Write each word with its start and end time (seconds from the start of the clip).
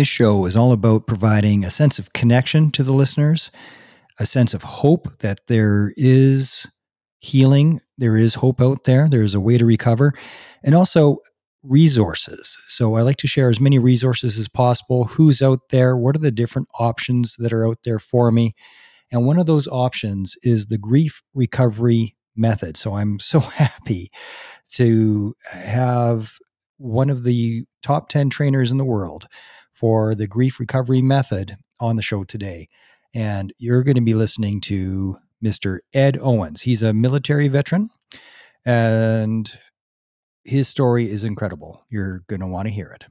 This 0.00 0.08
show 0.08 0.46
is 0.46 0.56
all 0.56 0.72
about 0.72 1.06
providing 1.06 1.62
a 1.62 1.70
sense 1.70 1.98
of 1.98 2.14
connection 2.14 2.70
to 2.70 2.82
the 2.82 2.94
listeners, 2.94 3.50
a 4.18 4.24
sense 4.24 4.54
of 4.54 4.62
hope 4.62 5.18
that 5.18 5.40
there 5.46 5.92
is 5.94 6.66
healing, 7.18 7.82
there 7.98 8.16
is 8.16 8.32
hope 8.32 8.62
out 8.62 8.84
there, 8.84 9.10
there's 9.10 9.34
a 9.34 9.40
way 9.40 9.58
to 9.58 9.66
recover, 9.66 10.14
and 10.62 10.74
also 10.74 11.18
resources. 11.62 12.56
So 12.66 12.94
I 12.94 13.02
like 13.02 13.18
to 13.18 13.26
share 13.26 13.50
as 13.50 13.60
many 13.60 13.78
resources 13.78 14.38
as 14.38 14.48
possible. 14.48 15.04
Who's 15.04 15.42
out 15.42 15.68
there? 15.68 15.94
What 15.98 16.16
are 16.16 16.20
the 16.20 16.30
different 16.30 16.68
options 16.78 17.36
that 17.36 17.52
are 17.52 17.68
out 17.68 17.80
there 17.84 17.98
for 17.98 18.32
me? 18.32 18.54
And 19.12 19.26
one 19.26 19.38
of 19.38 19.44
those 19.44 19.68
options 19.68 20.34
is 20.42 20.64
the 20.64 20.78
grief 20.78 21.22
recovery 21.34 22.16
method. 22.34 22.78
So 22.78 22.94
I'm 22.94 23.18
so 23.20 23.40
happy 23.60 24.10
to 24.76 25.34
have 25.44 26.38
one 26.78 27.10
of 27.10 27.24
the 27.24 27.64
top 27.82 28.08
10 28.08 28.30
trainers 28.30 28.72
in 28.72 28.78
the 28.78 28.84
world 28.86 29.28
for 29.80 30.14
the 30.14 30.26
grief 30.26 30.60
recovery 30.60 31.00
method 31.00 31.56
on 31.80 31.96
the 31.96 32.02
show 32.02 32.22
today. 32.22 32.68
And 33.14 33.50
you're 33.56 33.82
going 33.82 33.94
to 33.94 34.02
be 34.02 34.12
listening 34.12 34.60
to 34.62 35.16
Mr. 35.42 35.78
Ed 35.94 36.18
Owens. 36.20 36.60
He's 36.60 36.82
a 36.82 36.92
military 36.92 37.48
veteran 37.48 37.88
and 38.66 39.50
his 40.44 40.68
story 40.68 41.10
is 41.10 41.24
incredible. 41.24 41.82
You're 41.88 42.18
going 42.28 42.40
to 42.40 42.46
want 42.46 42.68
to 42.68 42.74
hear 42.74 42.94
it. 42.94 43.06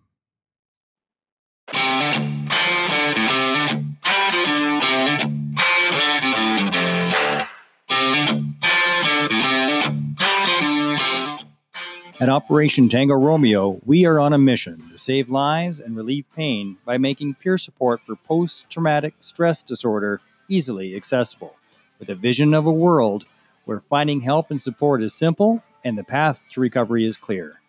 At 12.21 12.27
Operation 12.27 12.89
Tango 12.89 13.13
Romeo, 13.13 13.79
we 13.85 14.05
are 14.05 14.19
on 14.19 14.33
a 14.33 14.37
mission 14.37 14.89
to 14.91 14.97
save 14.97 15.29
lives 15.29 15.79
and 15.79 15.95
relieve 15.95 16.27
pain 16.35 16.75
by 16.83 16.97
making 16.97 17.35
peer 17.35 17.57
support 17.57 18.01
for 18.01 18.17
post 18.17 18.69
traumatic 18.69 19.13
stress 19.21 19.63
disorder 19.63 20.19
easily 20.49 20.97
accessible, 20.97 21.55
with 21.97 22.09
a 22.09 22.15
vision 22.15 22.53
of 22.53 22.65
a 22.65 22.73
world 22.73 23.23
where 23.63 23.79
finding 23.79 24.19
help 24.19 24.51
and 24.51 24.59
support 24.59 25.01
is 25.01 25.13
simple 25.13 25.63
and 25.85 25.97
the 25.97 26.03
path 26.03 26.43
to 26.51 26.59
recovery 26.59 27.05
is 27.05 27.15
clear. 27.15 27.61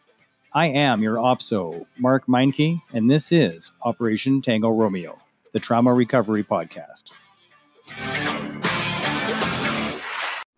I 0.53 0.67
am 0.67 1.01
your 1.01 1.19
OPSO, 1.19 1.87
Mark 1.97 2.27
Meinke, 2.27 2.83
and 2.93 3.09
this 3.09 3.31
is 3.31 3.71
Operation 3.85 4.43
Tango 4.43 4.71
Romeo, 4.71 5.17
the 5.53 5.61
Trauma 5.61 5.95
Recovery 5.95 6.43
Podcast. 6.43 7.05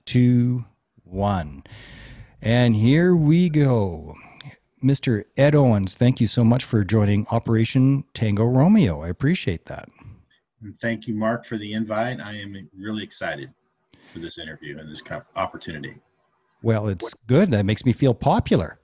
Two, 0.06 0.64
one. 1.04 1.64
And 2.44 2.74
here 2.74 3.14
we 3.14 3.48
go. 3.48 4.16
Mr. 4.82 5.22
Ed 5.36 5.54
Owens, 5.54 5.94
thank 5.94 6.20
you 6.20 6.26
so 6.26 6.42
much 6.42 6.64
for 6.64 6.82
joining 6.82 7.24
Operation 7.28 8.02
Tango 8.14 8.44
Romeo. 8.44 9.00
I 9.02 9.08
appreciate 9.08 9.66
that. 9.66 9.88
And 10.60 10.76
thank 10.76 11.06
you, 11.06 11.14
Mark, 11.14 11.44
for 11.44 11.56
the 11.56 11.72
invite. 11.72 12.18
I 12.18 12.34
am 12.34 12.68
really 12.76 13.04
excited 13.04 13.52
for 14.12 14.18
this 14.18 14.38
interview 14.38 14.80
and 14.80 14.90
this 14.90 15.04
opportunity. 15.36 15.94
Well, 16.64 16.88
it's 16.88 17.14
good. 17.28 17.52
That 17.52 17.64
makes 17.64 17.84
me 17.84 17.92
feel 17.92 18.12
popular. 18.12 18.80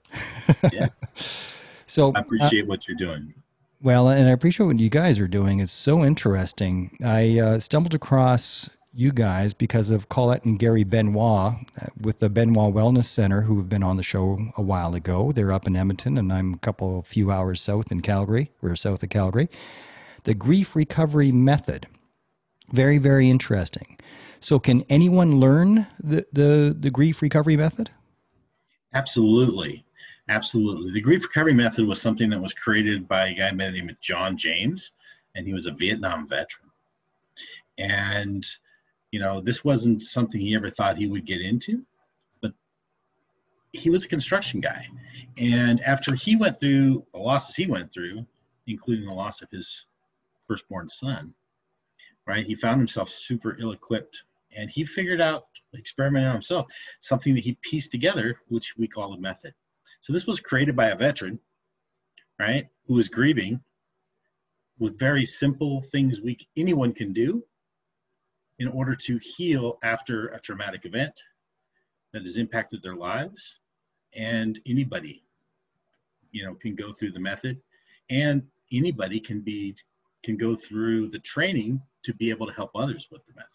yeah. 0.71 0.87
so 1.85 2.13
I 2.15 2.21
appreciate 2.21 2.63
uh, 2.63 2.67
what 2.67 2.87
you're 2.87 2.95
doing. 2.95 3.33
Well, 3.81 4.07
and 4.07 4.29
I 4.29 4.31
appreciate 4.31 4.67
what 4.67 4.79
you 4.79 4.89
guys 4.89 5.19
are 5.19 5.27
doing. 5.27 5.59
It's 5.59 5.73
so 5.73 6.05
interesting. 6.05 6.97
I 7.03 7.39
uh, 7.39 7.59
stumbled 7.59 7.93
across 7.93 8.69
you 8.93 9.11
guys 9.11 9.53
because 9.53 9.91
of 9.91 10.09
Colette 10.09 10.45
and 10.45 10.57
Gary 10.57 10.83
Benoit 10.83 11.53
uh, 11.81 11.87
with 11.99 12.19
the 12.19 12.29
Benoit 12.29 12.73
Wellness 12.73 13.05
Center, 13.05 13.41
who 13.41 13.57
have 13.57 13.69
been 13.69 13.83
on 13.83 13.97
the 13.97 14.03
show 14.03 14.39
a 14.57 14.61
while 14.61 14.95
ago. 14.95 15.31
They're 15.31 15.51
up 15.51 15.67
in 15.67 15.75
Edmonton, 15.75 16.17
and 16.17 16.33
I'm 16.33 16.53
a 16.53 16.57
couple 16.57 17.01
few 17.03 17.31
hours 17.31 17.61
south 17.61 17.91
in 17.91 18.01
Calgary. 18.01 18.51
We're 18.61 18.75
south 18.75 19.03
of 19.03 19.09
Calgary. 19.09 19.49
The 20.23 20.33
grief 20.33 20.75
recovery 20.75 21.31
method, 21.31 21.87
very 22.71 22.97
very 22.97 23.29
interesting. 23.29 23.97
So, 24.39 24.59
can 24.59 24.83
anyone 24.89 25.39
learn 25.39 25.87
the 25.99 26.25
the, 26.33 26.75
the 26.77 26.89
grief 26.89 27.21
recovery 27.21 27.57
method? 27.57 27.89
Absolutely. 28.93 29.85
Absolutely. 30.27 30.91
The 30.91 31.01
grief 31.01 31.23
recovery 31.23 31.53
method 31.53 31.87
was 31.87 31.99
something 32.01 32.29
that 32.29 32.41
was 32.41 32.53
created 32.53 33.07
by 33.07 33.29
a 33.29 33.33
guy 33.35 33.51
by 33.51 33.65
the 33.65 33.71
name 33.71 33.89
of 33.89 33.99
John 33.99 34.37
James, 34.37 34.91
and 35.35 35.45
he 35.45 35.53
was 35.53 35.65
a 35.65 35.71
Vietnam 35.71 36.27
veteran. 36.27 36.69
And 37.77 38.45
you 39.11 39.19
know, 39.19 39.41
this 39.41 39.63
wasn't 39.63 40.01
something 40.01 40.39
he 40.39 40.55
ever 40.55 40.69
thought 40.69 40.97
he 40.97 41.07
would 41.07 41.25
get 41.25 41.41
into, 41.41 41.85
but 42.41 42.53
he 43.73 43.89
was 43.89 44.05
a 44.05 44.09
construction 44.09 44.59
guy. 44.59 44.87
And 45.37 45.81
after 45.81 46.15
he 46.15 46.35
went 46.35 46.59
through 46.59 47.05
the 47.13 47.19
losses 47.19 47.55
he 47.55 47.67
went 47.67 47.93
through, 47.93 48.25
including 48.67 49.07
the 49.07 49.13
loss 49.13 49.41
of 49.41 49.49
his 49.49 49.85
firstborn 50.47 50.89
son, 50.89 51.33
right, 52.27 52.45
he 52.45 52.55
found 52.55 52.79
himself 52.79 53.09
super 53.09 53.57
ill 53.59 53.71
equipped. 53.71 54.23
And 54.55 54.69
he 54.69 54.83
figured 54.83 55.21
out, 55.21 55.45
experimented 55.73 56.29
on 56.29 56.33
himself, 56.33 56.67
something 56.99 57.35
that 57.35 57.43
he 57.43 57.57
pieced 57.61 57.91
together, 57.91 58.39
which 58.47 58.75
we 58.77 58.87
call 58.87 59.13
a 59.13 59.19
method. 59.19 59.53
So 60.01 60.13
this 60.13 60.25
was 60.25 60.39
created 60.39 60.75
by 60.75 60.87
a 60.87 60.95
veteran, 60.95 61.39
right, 62.39 62.67
who 62.87 62.95
was 62.95 63.09
grieving 63.09 63.61
with 64.79 64.97
very 64.97 65.25
simple 65.25 65.81
things 65.81 66.21
we 66.21 66.37
anyone 66.55 66.93
can 66.93 67.13
do 67.13 67.43
in 68.59 68.67
order 68.67 68.93
to 68.93 69.17
heal 69.17 69.79
after 69.83 70.27
a 70.27 70.39
traumatic 70.39 70.85
event 70.85 71.13
that 72.13 72.23
has 72.23 72.37
impacted 72.37 72.83
their 72.83 72.95
lives. 72.95 73.59
And 74.13 74.59
anybody 74.65 75.23
you 76.31 76.45
know 76.45 76.53
can 76.55 76.75
go 76.75 76.91
through 76.91 77.11
the 77.11 77.19
method. 77.19 77.59
And 78.09 78.43
anybody 78.71 79.19
can 79.19 79.41
be 79.41 79.75
can 80.23 80.37
go 80.37 80.55
through 80.55 81.09
the 81.09 81.19
training 81.19 81.81
to 82.03 82.13
be 82.13 82.29
able 82.29 82.47
to 82.47 82.53
help 82.53 82.71
others 82.75 83.07
with 83.11 83.25
the 83.25 83.33
method. 83.33 83.49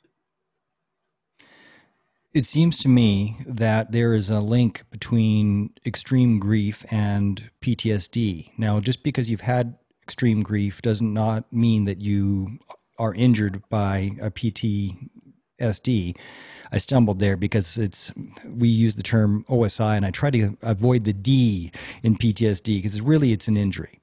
It 2.32 2.46
seems 2.46 2.78
to 2.78 2.88
me 2.88 3.36
that 3.46 3.92
there 3.92 4.12
is 4.12 4.28
a 4.28 4.40
link 4.40 4.84
between 4.90 5.70
extreme 5.86 6.40
grief 6.40 6.84
and 6.90 7.50
PTSD. 7.60 8.50
Now, 8.58 8.80
just 8.80 9.04
because 9.04 9.30
you've 9.30 9.42
had 9.42 9.76
extreme 10.02 10.42
grief 10.42 10.82
does 10.82 11.00
not 11.00 11.52
mean 11.52 11.84
that 11.84 12.02
you 12.02 12.58
are 12.98 13.14
injured 13.14 13.62
by 13.68 14.12
a 14.20 14.30
PTSD. 14.30 16.16
I 16.72 16.78
stumbled 16.78 17.20
there 17.20 17.36
because 17.36 17.78
it's 17.78 18.12
we 18.46 18.68
use 18.68 18.94
the 18.94 19.02
term 19.02 19.44
OSI, 19.48 19.96
and 19.96 20.06
I 20.06 20.10
try 20.10 20.30
to 20.30 20.56
avoid 20.62 21.04
the 21.04 21.12
D 21.12 21.70
in 22.02 22.16
PTSD 22.16 22.78
because 22.78 23.00
really 23.00 23.32
it's 23.32 23.48
an 23.48 23.56
injury. 23.56 24.00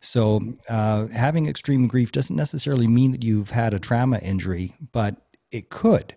So 0.00 0.40
uh, 0.68 1.08
having 1.08 1.46
extreme 1.46 1.88
grief 1.88 2.12
doesn't 2.12 2.36
necessarily 2.36 2.86
mean 2.86 3.12
that 3.12 3.24
you've 3.24 3.50
had 3.50 3.74
a 3.74 3.78
trauma 3.78 4.18
injury, 4.18 4.74
but 4.92 5.16
it 5.50 5.70
could. 5.70 6.16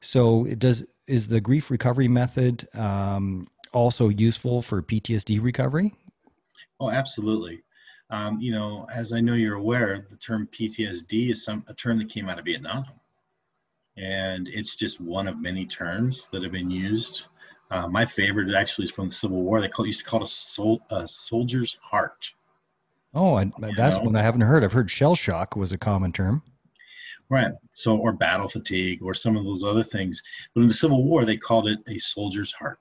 So 0.00 0.46
it 0.46 0.58
does. 0.58 0.84
Is 1.06 1.28
the 1.28 1.40
grief 1.40 1.70
recovery 1.70 2.06
method 2.06 2.68
um, 2.74 3.48
also 3.72 4.08
useful 4.08 4.62
for 4.62 4.80
PTSD 4.80 5.42
recovery? 5.42 5.92
Oh, 6.78 6.90
absolutely. 6.90 7.62
Um, 8.10 8.40
you 8.40 8.52
know, 8.52 8.86
as 8.92 9.12
I 9.12 9.20
know 9.20 9.34
you're 9.34 9.56
aware, 9.56 10.04
the 10.08 10.16
term 10.16 10.48
PTSD 10.52 11.30
is 11.30 11.44
some 11.44 11.64
a 11.68 11.74
term 11.74 11.98
that 11.98 12.08
came 12.08 12.28
out 12.28 12.38
of 12.38 12.44
Vietnam, 12.44 12.84
and 13.96 14.48
it's 14.48 14.74
just 14.74 15.00
one 15.00 15.28
of 15.28 15.40
many 15.40 15.64
terms 15.64 16.28
that 16.32 16.42
have 16.42 16.52
been 16.52 16.70
used. 16.70 17.26
Uh, 17.70 17.86
my 17.86 18.04
favorite 18.04 18.52
actually 18.52 18.84
is 18.84 18.90
from 18.90 19.08
the 19.08 19.14
Civil 19.14 19.42
War. 19.42 19.60
They 19.60 19.68
call, 19.68 19.86
used 19.86 20.00
to 20.00 20.04
call 20.04 20.22
it 20.22 20.24
a, 20.24 20.30
sol- 20.30 20.84
a 20.90 21.06
soldier's 21.06 21.78
heart. 21.80 22.32
Oh, 23.14 23.36
I, 23.36 23.50
that's 23.76 23.96
know? 23.96 24.02
one 24.02 24.16
I 24.16 24.22
haven't 24.22 24.40
heard. 24.40 24.64
I've 24.64 24.72
heard 24.72 24.90
shell 24.90 25.14
shock 25.14 25.54
was 25.54 25.70
a 25.70 25.78
common 25.78 26.12
term. 26.12 26.42
Right. 27.28 27.52
So, 27.70 27.96
or 27.96 28.12
battle 28.12 28.48
fatigue, 28.48 29.02
or 29.02 29.14
some 29.14 29.36
of 29.36 29.44
those 29.44 29.62
other 29.64 29.84
things. 29.84 30.20
But 30.52 30.62
in 30.62 30.66
the 30.68 30.74
Civil 30.74 31.04
War, 31.04 31.24
they 31.24 31.36
called 31.36 31.68
it 31.68 31.78
a 31.86 31.96
soldier's 31.98 32.52
heart. 32.52 32.80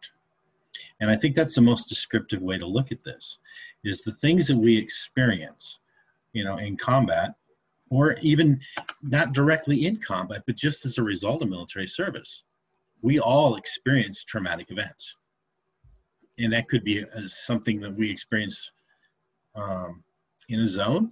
And 1.00 1.10
I 1.10 1.16
think 1.16 1.36
that's 1.36 1.56
the 1.56 1.62
most 1.62 1.90
descriptive 1.90 2.42
way 2.42 2.58
to 2.58 2.66
look 2.66 2.92
at 2.92 3.04
this 3.04 3.40
is 3.84 4.04
the 4.04 4.12
things 4.12 4.48
that 4.48 4.58
we 4.58 4.78
experience, 4.78 5.80
you 6.34 6.44
know, 6.44 6.58
in 6.58 6.78
combat 6.78 7.36
or 7.90 8.14
even 8.22 8.60
not 9.02 9.34
directly 9.34 9.86
in 9.86 9.98
combat, 9.98 10.44
but 10.46 10.56
just 10.56 10.86
as 10.86 10.98
a 10.98 11.04
result 11.04 11.42
of 11.42 11.50
military 11.50 11.88
service. 11.88 12.44
We 13.02 13.20
all 13.20 13.56
experience 13.56 14.24
traumatic 14.24 14.70
events. 14.70 15.16
And 16.38 16.54
that 16.54 16.68
could 16.68 16.84
be 16.84 17.04
as 17.16 17.46
something 17.46 17.80
that 17.82 17.96
we 17.96 18.10
experience 18.10 18.72
um, 19.56 20.04
in 20.50 20.60
a 20.62 20.68
zone, 20.68 21.12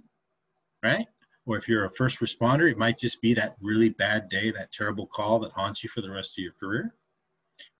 right? 0.82 1.06
Or 1.46 1.56
if 1.56 1.66
you're 1.66 1.86
a 1.86 1.90
first 1.90 2.20
responder, 2.20 2.70
it 2.70 2.78
might 2.78 2.98
just 2.98 3.20
be 3.20 3.34
that 3.34 3.56
really 3.60 3.88
bad 3.88 4.28
day, 4.28 4.50
that 4.52 4.72
terrible 4.72 5.06
call 5.06 5.38
that 5.40 5.52
haunts 5.52 5.82
you 5.82 5.88
for 5.88 6.02
the 6.02 6.10
rest 6.10 6.38
of 6.38 6.42
your 6.42 6.52
career 6.52 6.94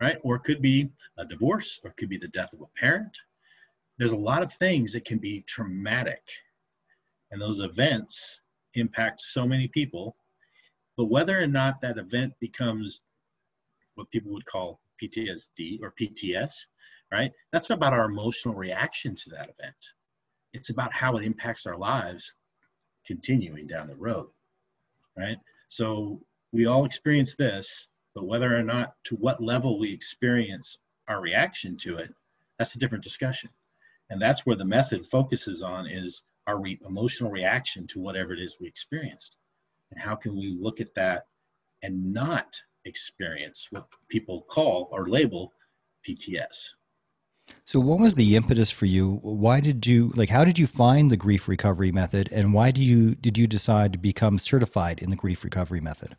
right? 0.01 0.19
Or 0.23 0.37
it 0.37 0.45
could 0.45 0.63
be 0.63 0.91
a 1.19 1.25
divorce, 1.25 1.81
or 1.83 1.91
it 1.91 1.97
could 1.97 2.09
be 2.09 2.19
the 2.19 2.29
death 2.29 2.53
of 2.53 2.61
a 2.61 2.81
parent. 2.81 3.17
There's 3.99 4.13
a 4.13 4.17
lot 4.17 4.43
of 4.43 4.53
things 4.53 4.93
that 4.93 5.05
can 5.05 5.19
be 5.19 5.43
traumatic, 5.43 6.23
and 7.31 7.41
those 7.41 7.61
events 7.61 8.41
impact 8.75 9.21
so 9.21 9.47
many 9.47 9.69
people. 9.69 10.17
But 10.97 11.07
whether 11.07 11.41
or 11.41 11.47
not 11.47 11.81
that 11.81 11.99
event 11.99 12.35
becomes 12.41 13.03
what 13.95 14.11
people 14.11 14.33
would 14.33 14.47
call 14.47 14.81
PTSD 15.03 15.81
or 15.83 15.95
PTS, 16.01 16.53
right? 17.11 17.33
That's 17.53 17.71
about 17.71 17.93
our 17.93 18.05
emotional 18.05 18.55
reaction 18.55 19.17
to 19.17 19.31
that 19.31 19.51
event. 19.59 19.77
It's 20.53 20.71
about 20.71 20.93
how 20.93 21.17
it 21.17 21.25
impacts 21.25 21.67
our 21.67 21.77
lives 21.77 22.33
continuing 23.07 23.67
down 23.67 23.87
the 23.87 23.97
road, 23.97 24.29
right? 25.17 25.39
So 25.69 26.21
we 26.53 26.67
all 26.67 26.85
experience 26.85 27.35
this, 27.37 27.89
but 28.15 28.27
whether 28.27 28.57
or 28.57 28.63
not 28.63 28.95
to 29.05 29.17
what 29.17 29.43
level 29.43 29.79
we 29.79 29.93
experience 29.93 30.77
our 31.07 31.21
reaction 31.21 31.77
to 31.79 31.97
it, 31.97 32.13
that's 32.59 32.75
a 32.75 32.79
different 32.79 33.05
discussion. 33.05 33.51
And 34.11 34.21
that's 34.21 34.47
where 34.47 34.57
the 34.57 34.65
method 34.65 35.07
focuses 35.07 35.63
on 35.63 35.87
is 35.87 36.23
our 36.47 36.59
re- 36.61 36.81
emotional 36.85 37.31
reaction 37.31 37.87
to 37.89 38.01
whatever 38.01 38.33
it 38.33 38.41
is 38.41 38.57
we 38.61 38.67
experienced. 38.67 39.37
And 39.91 40.01
how 40.01 40.17
can 40.17 40.37
we 40.37 40.57
look 40.59 40.81
at 40.81 40.95
that 40.95 41.27
and 41.83 42.13
not 42.13 42.61
experience 42.85 43.67
what 43.71 43.87
people 44.09 44.43
call 44.49 44.89
or 44.93 45.09
label 45.09 45.53
PTS? 46.07 46.71
So, 47.65 47.81
what 47.81 47.99
was 47.99 48.15
the 48.15 48.37
impetus 48.37 48.71
for 48.71 48.87
you? 48.87 49.21
Why 49.23 49.61
did 49.61 49.87
you 49.87 50.13
like? 50.17 50.29
How 50.29 50.45
did 50.45 50.59
you 50.59 50.67
find 50.67 51.11
the 51.11 51.17
grief 51.17 51.49
recovery 51.49 51.93
method, 51.93 52.29
and 52.31 52.53
why 52.53 52.71
do 52.71 52.83
you 52.83 53.15
did 53.15 53.39
you 53.39 53.47
decide 53.47 53.93
to 53.93 53.99
become 53.99 54.39
certified 54.39 54.99
in 54.99 55.09
the 55.09 55.17
grief 55.17 55.45
recovery 55.45 55.81
method? 55.81 56.17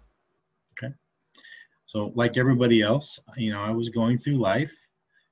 So 1.90 2.12
like 2.14 2.38
everybody 2.38 2.82
else, 2.84 3.20
you 3.36 3.52
know, 3.52 3.62
I 3.62 3.72
was 3.72 3.90
going 3.90 4.20
through 4.20 4.38
life, 4.38 4.76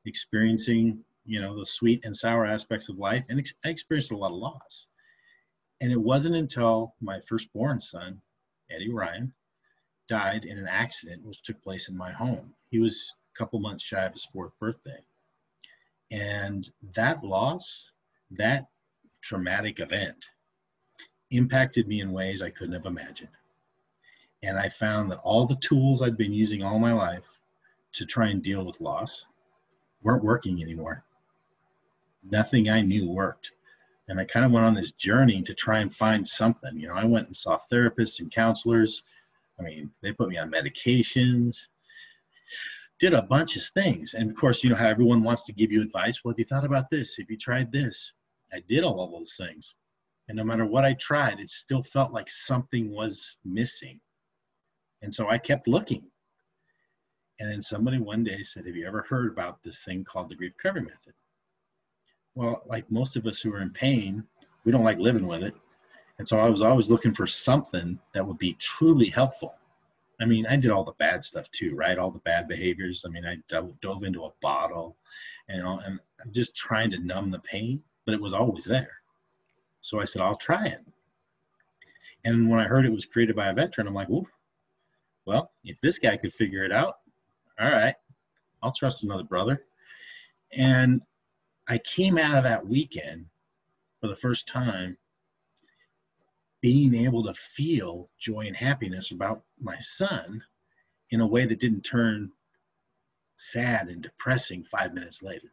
experiencing 0.05 1.03
you 1.23 1.39
know 1.39 1.57
the 1.57 1.65
sweet 1.65 2.01
and 2.03 2.15
sour 2.15 2.45
aspects 2.45 2.89
of 2.89 2.97
life, 2.97 3.25
and 3.29 3.37
ex- 3.37 3.53
I 3.63 3.69
experienced 3.69 4.11
a 4.11 4.17
lot 4.17 4.31
of 4.31 4.39
loss. 4.39 4.87
And 5.81 5.91
it 5.91 6.01
wasn't 6.01 6.35
until 6.35 6.95
my 6.99 7.19
firstborn 7.19 7.79
son, 7.79 8.21
Eddie 8.71 8.89
Ryan, 8.89 9.31
died 10.09 10.45
in 10.45 10.57
an 10.57 10.67
accident 10.67 11.23
which 11.23 11.43
took 11.43 11.61
place 11.61 11.89
in 11.89 11.95
my 11.95 12.11
home. 12.11 12.55
He 12.71 12.79
was 12.79 13.13
a 13.35 13.37
couple 13.37 13.59
months 13.59 13.83
shy 13.83 14.03
of 14.05 14.13
his 14.13 14.25
fourth 14.25 14.53
birthday 14.59 15.03
and 16.11 16.69
that 16.95 17.23
loss, 17.23 17.91
that 18.31 18.65
traumatic 19.21 19.79
event, 19.79 20.25
impacted 21.29 21.87
me 21.87 22.01
in 22.01 22.11
ways 22.11 22.41
I 22.41 22.49
couldn't 22.49 22.73
have 22.73 22.85
imagined. 22.85 23.36
And 24.43 24.57
I 24.57 24.69
found 24.69 25.11
that 25.11 25.19
all 25.23 25.45
the 25.45 25.55
tools 25.55 26.01
I'd 26.01 26.17
been 26.17 26.33
using 26.33 26.63
all 26.63 26.79
my 26.79 26.93
life 26.93 27.27
to 27.93 28.05
try 28.05 28.27
and 28.27 28.41
deal 28.41 28.65
with 28.65 28.79
loss 28.81 29.25
weren't 30.03 30.23
working 30.23 30.61
anymore. 30.61 31.03
Nothing 32.23 32.69
I 32.69 32.81
knew 32.81 33.09
worked. 33.09 33.51
And 34.07 34.19
I 34.19 34.25
kind 34.25 34.45
of 34.45 34.51
went 34.51 34.65
on 34.65 34.73
this 34.73 34.91
journey 34.91 35.41
to 35.43 35.53
try 35.53 35.79
and 35.79 35.93
find 35.93 36.25
something. 36.27 36.79
You 36.79 36.87
know, 36.87 36.95
I 36.95 37.05
went 37.05 37.27
and 37.27 37.35
saw 37.35 37.59
therapists 37.71 38.19
and 38.19 38.31
counselors. 38.31 39.03
I 39.59 39.63
mean, 39.63 39.91
they 40.01 40.13
put 40.13 40.29
me 40.29 40.37
on 40.37 40.51
medications 40.51 41.67
did 42.99 43.13
a 43.13 43.21
bunch 43.21 43.55
of 43.55 43.63
things. 43.63 44.13
And 44.13 44.29
of 44.29 44.35
course, 44.35 44.63
you 44.63 44.69
know 44.69 44.75
how 44.75 44.87
everyone 44.87 45.23
wants 45.23 45.45
to 45.45 45.53
give 45.53 45.71
you 45.71 45.81
advice. 45.81 46.23
Well, 46.23 46.33
have 46.33 46.39
you 46.39 46.45
thought 46.45 46.65
about 46.65 46.89
this? 46.89 47.15
Have 47.17 47.29
you 47.29 47.37
tried 47.37 47.71
this? 47.71 48.13
I 48.51 48.61
did 48.67 48.83
all 48.83 49.01
of 49.01 49.11
those 49.11 49.35
things. 49.37 49.75
And 50.27 50.37
no 50.37 50.43
matter 50.43 50.65
what 50.65 50.85
I 50.85 50.93
tried, 50.93 51.39
it 51.39 51.49
still 51.49 51.81
felt 51.81 52.11
like 52.11 52.29
something 52.29 52.91
was 52.91 53.37
missing. 53.45 53.99
And 55.01 55.13
so 55.13 55.29
I 55.29 55.37
kept 55.37 55.67
looking. 55.67 56.03
And 57.39 57.51
then 57.51 57.61
somebody 57.61 57.99
one 57.99 58.23
day 58.23 58.43
said, 58.43 58.65
Have 58.65 58.75
you 58.75 58.87
ever 58.87 59.05
heard 59.07 59.31
about 59.31 59.63
this 59.63 59.83
thing 59.83 60.03
called 60.03 60.29
the 60.29 60.35
grief 60.35 60.53
recovery 60.57 60.83
method? 60.83 61.13
Well, 62.35 62.63
like 62.65 62.89
most 62.91 63.15
of 63.15 63.25
us 63.25 63.39
who 63.39 63.53
are 63.53 63.61
in 63.61 63.71
pain, 63.71 64.23
we 64.63 64.71
don't 64.71 64.83
like 64.83 64.99
living 64.99 65.27
with 65.27 65.43
it. 65.43 65.53
And 66.19 66.27
so 66.27 66.39
I 66.39 66.49
was 66.49 66.61
always 66.61 66.89
looking 66.89 67.13
for 67.13 67.27
something 67.27 67.99
that 68.13 68.25
would 68.25 68.39
be 68.39 68.53
truly 68.53 69.09
helpful. 69.09 69.55
I 70.19 70.25
mean, 70.25 70.47
I 70.47 70.55
did 70.55 70.71
all 70.71 70.83
the 70.83 70.93
bad 70.93 71.23
stuff 71.23 71.49
too, 71.51 71.75
right? 71.75 71.97
All 71.97 72.09
the 72.09 72.19
bad 72.19 72.47
behaviors. 72.47 73.05
I 73.05 73.09
mean, 73.09 73.25
I 73.25 73.37
dove, 73.47 74.03
into 74.03 74.25
a 74.25 74.31
bottle, 74.41 74.97
you 75.47 75.57
know, 75.61 75.79
and 75.85 75.99
just 76.33 76.55
trying 76.55 76.89
to 76.91 76.99
numb 76.99 77.29
the 77.29 77.39
pain, 77.39 77.83
but 78.05 78.15
it 78.15 78.21
was 78.21 78.33
always 78.33 78.65
there. 78.65 78.93
So 79.81 80.01
I 80.01 80.05
said, 80.05 80.23
I'll 80.23 80.35
try 80.35 80.65
it. 80.67 80.83
And 82.25 82.49
when 82.49 82.59
I 82.59 82.65
heard 82.65 82.85
it 82.85 82.91
was 82.91 83.05
created 83.05 83.35
by 83.35 83.47
a 83.47 83.53
veteran, 83.53 83.87
I'm 83.87 83.93
like, 83.93 84.09
well, 85.27 85.51
if 85.65 85.81
this 85.81 85.99
guy 85.99 86.15
could 86.15 86.33
figure 86.33 86.63
it 86.63 86.71
out, 86.71 86.95
all 87.59 87.69
right, 87.69 87.95
I'll 88.63 88.71
trust 88.71 89.03
another 89.03 89.25
brother. 89.25 89.61
And 90.53 91.01
I 91.67 91.79
came 91.79 92.17
out 92.17 92.37
of 92.37 92.45
that 92.45 92.65
weekend 92.65 93.25
for 93.99 94.07
the 94.07 94.15
first 94.15 94.47
time 94.47 94.97
being 96.61 96.95
able 96.95 97.25
to 97.25 97.33
feel 97.33 98.09
joy 98.17 98.45
and 98.47 98.55
happiness 98.55 99.11
about 99.11 99.43
my 99.59 99.77
son 99.79 100.41
in 101.09 101.19
a 101.19 101.27
way 101.27 101.45
that 101.45 101.59
didn't 101.59 101.81
turn 101.81 102.31
sad 103.35 103.89
and 103.89 104.01
depressing 104.01 104.63
five 104.63 104.93
minutes 104.93 105.21
later. 105.21 105.51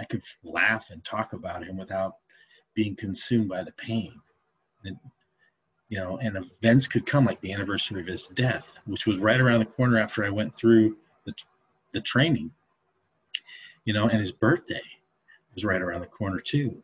I 0.00 0.04
could 0.04 0.22
laugh 0.42 0.88
and 0.90 1.04
talk 1.04 1.34
about 1.34 1.64
him 1.64 1.76
without 1.76 2.14
being 2.74 2.96
consumed 2.96 3.50
by 3.50 3.62
the 3.62 3.72
pain. 3.72 4.14
You 5.88 5.98
know, 5.98 6.18
and 6.18 6.36
events 6.36 6.88
could 6.88 7.06
come 7.06 7.24
like 7.24 7.40
the 7.40 7.52
anniversary 7.52 8.00
of 8.00 8.06
his 8.06 8.26
death, 8.28 8.78
which 8.86 9.06
was 9.06 9.18
right 9.18 9.40
around 9.40 9.60
the 9.60 9.66
corner 9.66 9.98
after 9.98 10.24
I 10.24 10.30
went 10.30 10.54
through 10.54 10.96
the, 11.24 11.32
the 11.92 12.00
training, 12.00 12.50
you 13.84 13.92
know, 13.92 14.08
and 14.08 14.18
his 14.18 14.32
birthday 14.32 14.82
was 15.54 15.64
right 15.64 15.80
around 15.80 16.00
the 16.00 16.06
corner 16.06 16.40
too. 16.40 16.82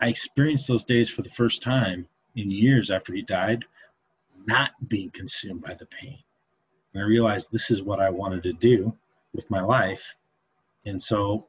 I 0.00 0.08
experienced 0.08 0.68
those 0.68 0.84
days 0.84 1.10
for 1.10 1.22
the 1.22 1.28
first 1.28 1.62
time 1.62 2.06
in 2.36 2.50
years 2.50 2.90
after 2.90 3.12
he 3.12 3.22
died, 3.22 3.64
not 4.46 4.70
being 4.88 5.10
consumed 5.10 5.62
by 5.62 5.74
the 5.74 5.86
pain. 5.86 6.18
And 6.94 7.02
I 7.02 7.06
realized 7.06 7.50
this 7.50 7.70
is 7.72 7.82
what 7.82 8.00
I 8.00 8.10
wanted 8.10 8.44
to 8.44 8.52
do 8.52 8.96
with 9.34 9.50
my 9.50 9.60
life. 9.60 10.14
And 10.86 11.02
so 11.02 11.48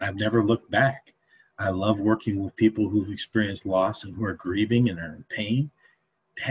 I've 0.00 0.16
never 0.16 0.42
looked 0.42 0.70
back. 0.70 1.12
I 1.58 1.68
love 1.68 2.00
working 2.00 2.42
with 2.42 2.56
people 2.56 2.88
who've 2.88 3.10
experienced 3.10 3.66
loss 3.66 4.04
and 4.04 4.16
who 4.16 4.24
are 4.24 4.32
grieving 4.32 4.88
and 4.88 4.98
are 4.98 5.14
in 5.14 5.24
pain 5.28 5.70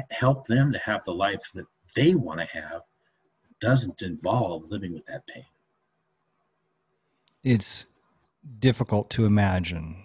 help 0.10 0.48
them 0.48 0.72
to 0.72 0.80
have 0.80 1.04
the 1.06 1.14
life 1.14 1.52
that 1.54 1.66
they 1.96 2.16
want 2.16 2.40
to 2.40 2.46
have 2.46 2.82
doesn't 3.60 4.02
involve 4.02 4.70
living 4.70 4.94
with 4.94 5.06
that 5.06 5.26
pain. 5.28 5.46
It's 7.44 7.86
difficult 8.60 9.10
to 9.12 9.26
imagine 9.26 9.96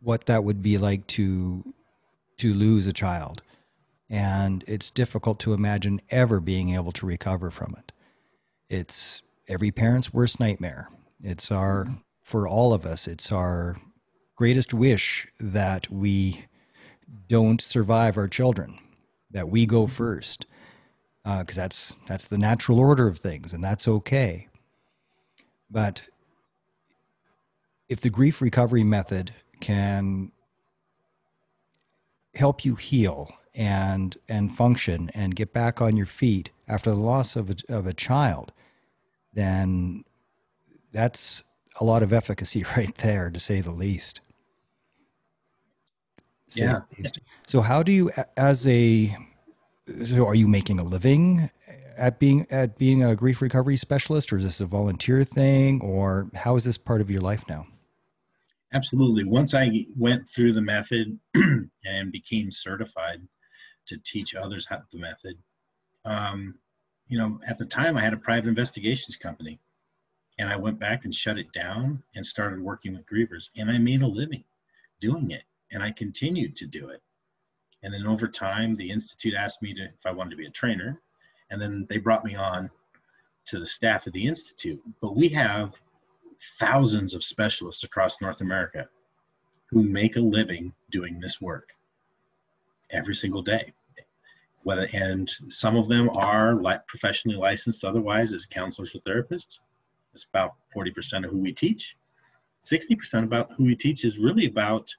what 0.00 0.26
that 0.26 0.44
would 0.44 0.62
be 0.62 0.78
like 0.78 1.06
to 1.06 1.74
to 2.38 2.54
lose 2.54 2.86
a 2.86 2.92
child 2.92 3.42
and 4.08 4.64
it's 4.66 4.90
difficult 4.90 5.38
to 5.38 5.52
imagine 5.52 6.00
ever 6.08 6.40
being 6.40 6.74
able 6.74 6.90
to 6.90 7.04
recover 7.04 7.50
from 7.50 7.74
it 7.78 7.92
it's 8.70 9.20
every 9.46 9.70
parent's 9.70 10.12
worst 10.12 10.40
nightmare 10.40 10.88
it's 11.22 11.52
our 11.52 11.84
mm-hmm. 11.84 11.94
for 12.22 12.48
all 12.48 12.72
of 12.72 12.86
us 12.86 13.06
it's 13.06 13.30
our 13.30 13.76
greatest 14.36 14.72
wish 14.72 15.26
that 15.38 15.90
we 15.90 16.46
don't 17.28 17.60
survive 17.60 18.16
our 18.16 18.28
children 18.28 18.78
that 19.30 19.48
we 19.48 19.66
go 19.66 19.84
mm-hmm. 19.84 19.92
first 19.92 20.46
because 21.24 21.58
uh, 21.58 21.62
that's 21.62 21.94
that's 22.06 22.28
the 22.28 22.38
natural 22.38 22.78
order 22.78 23.06
of 23.06 23.18
things 23.18 23.52
and 23.52 23.62
that's 23.62 23.86
okay 23.86 24.48
but 25.70 26.02
if 27.88 28.00
the 28.00 28.10
grief 28.10 28.40
recovery 28.40 28.84
method 28.84 29.34
can 29.60 30.32
help 32.34 32.64
you 32.64 32.76
heal 32.76 33.30
and 33.54 34.16
and 34.28 34.56
function 34.56 35.10
and 35.14 35.34
get 35.34 35.52
back 35.52 35.80
on 35.80 35.96
your 35.96 36.06
feet 36.06 36.50
after 36.68 36.90
the 36.90 36.96
loss 36.96 37.36
of 37.36 37.50
a, 37.50 37.56
of 37.68 37.86
a 37.86 37.92
child, 37.92 38.52
then 39.32 40.04
that's 40.92 41.42
a 41.80 41.84
lot 41.84 42.02
of 42.02 42.12
efficacy 42.12 42.64
right 42.76 42.94
there, 42.96 43.30
to 43.30 43.40
say 43.40 43.60
the 43.60 43.72
least. 43.72 44.20
Say 46.50 46.64
yeah. 46.64 46.80
So, 47.46 47.60
how 47.60 47.82
do 47.82 47.92
you, 47.92 48.10
as 48.36 48.66
a, 48.66 49.16
so 50.04 50.26
are 50.26 50.34
you 50.34 50.48
making 50.48 50.80
a 50.80 50.84
living 50.84 51.48
at 51.96 52.18
being 52.18 52.46
at 52.50 52.76
being 52.76 53.04
a 53.04 53.14
grief 53.14 53.40
recovery 53.40 53.76
specialist, 53.76 54.32
or 54.32 54.36
is 54.36 54.44
this 54.44 54.60
a 54.60 54.66
volunteer 54.66 55.22
thing, 55.22 55.80
or 55.80 56.28
how 56.34 56.56
is 56.56 56.64
this 56.64 56.76
part 56.76 57.00
of 57.00 57.10
your 57.10 57.20
life 57.20 57.44
now? 57.48 57.66
Absolutely. 58.72 59.24
Once 59.24 59.54
I 59.54 59.86
went 59.96 60.28
through 60.28 60.54
the 60.54 60.60
method 60.60 61.18
and 61.84 62.12
became 62.12 62.50
certified 62.50 63.20
to 63.86 63.98
teach 63.98 64.34
others 64.34 64.66
how 64.66 64.82
the 64.92 64.98
method, 64.98 65.38
um, 66.04 66.54
you 67.08 67.18
know, 67.18 67.40
at 67.46 67.58
the 67.58 67.64
time 67.64 67.96
I 67.96 68.02
had 68.02 68.12
a 68.12 68.16
private 68.16 68.48
investigations 68.48 69.16
company, 69.16 69.60
and 70.38 70.48
I 70.48 70.56
went 70.56 70.80
back 70.80 71.04
and 71.04 71.14
shut 71.14 71.38
it 71.38 71.52
down 71.52 72.02
and 72.14 72.26
started 72.26 72.60
working 72.60 72.94
with 72.94 73.06
grievers, 73.06 73.50
and 73.56 73.70
I 73.70 73.78
made 73.78 74.02
a 74.02 74.06
living 74.06 74.44
doing 75.00 75.30
it, 75.30 75.42
and 75.72 75.82
I 75.82 75.92
continued 75.92 76.56
to 76.56 76.66
do 76.66 76.88
it. 76.88 77.02
And 77.82 77.92
then 77.94 78.06
over 78.06 78.28
time, 78.28 78.74
the 78.74 78.90
institute 78.90 79.34
asked 79.34 79.62
me 79.62 79.74
to 79.74 79.82
if 79.82 80.06
I 80.06 80.12
wanted 80.12 80.30
to 80.30 80.36
be 80.36 80.46
a 80.46 80.50
trainer, 80.50 81.00
and 81.50 81.60
then 81.60 81.86
they 81.88 81.98
brought 81.98 82.24
me 82.24 82.34
on 82.34 82.70
to 83.46 83.58
the 83.58 83.66
staff 83.66 84.06
of 84.06 84.12
the 84.12 84.26
institute. 84.26 84.80
But 85.00 85.16
we 85.16 85.28
have 85.30 85.80
thousands 86.58 87.14
of 87.14 87.24
specialists 87.24 87.84
across 87.84 88.20
North 88.20 88.40
America 88.40 88.88
who 89.70 89.82
make 89.82 90.16
a 90.16 90.20
living 90.20 90.72
doing 90.90 91.20
this 91.20 91.40
work 91.40 91.74
every 92.90 93.14
single 93.14 93.42
day. 93.42 93.72
Whether 94.62 94.88
and 94.92 95.30
some 95.48 95.76
of 95.76 95.88
them 95.88 96.10
are 96.10 96.54
professionally 96.86 97.38
licensed 97.38 97.84
otherwise 97.84 98.34
as 98.34 98.46
counselors 98.46 98.94
or 98.94 99.00
therapists. 99.00 99.60
It's 100.12 100.26
about 100.32 100.54
40% 100.76 101.24
of 101.24 101.30
who 101.30 101.38
we 101.38 101.52
teach. 101.52 101.96
60% 102.66 103.24
about 103.24 103.52
who 103.56 103.64
we 103.64 103.74
teach 103.74 104.04
is 104.04 104.18
really 104.18 104.46
about 104.46 104.94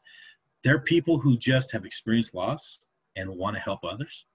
They're 0.64 0.80
people 0.80 1.20
who 1.20 1.38
just 1.38 1.72
have 1.72 1.86
experienced 1.86 2.34
loss 2.34 2.80
and 3.16 3.30
want 3.30 3.56
to 3.56 3.62
help 3.62 3.84
others. 3.84 4.26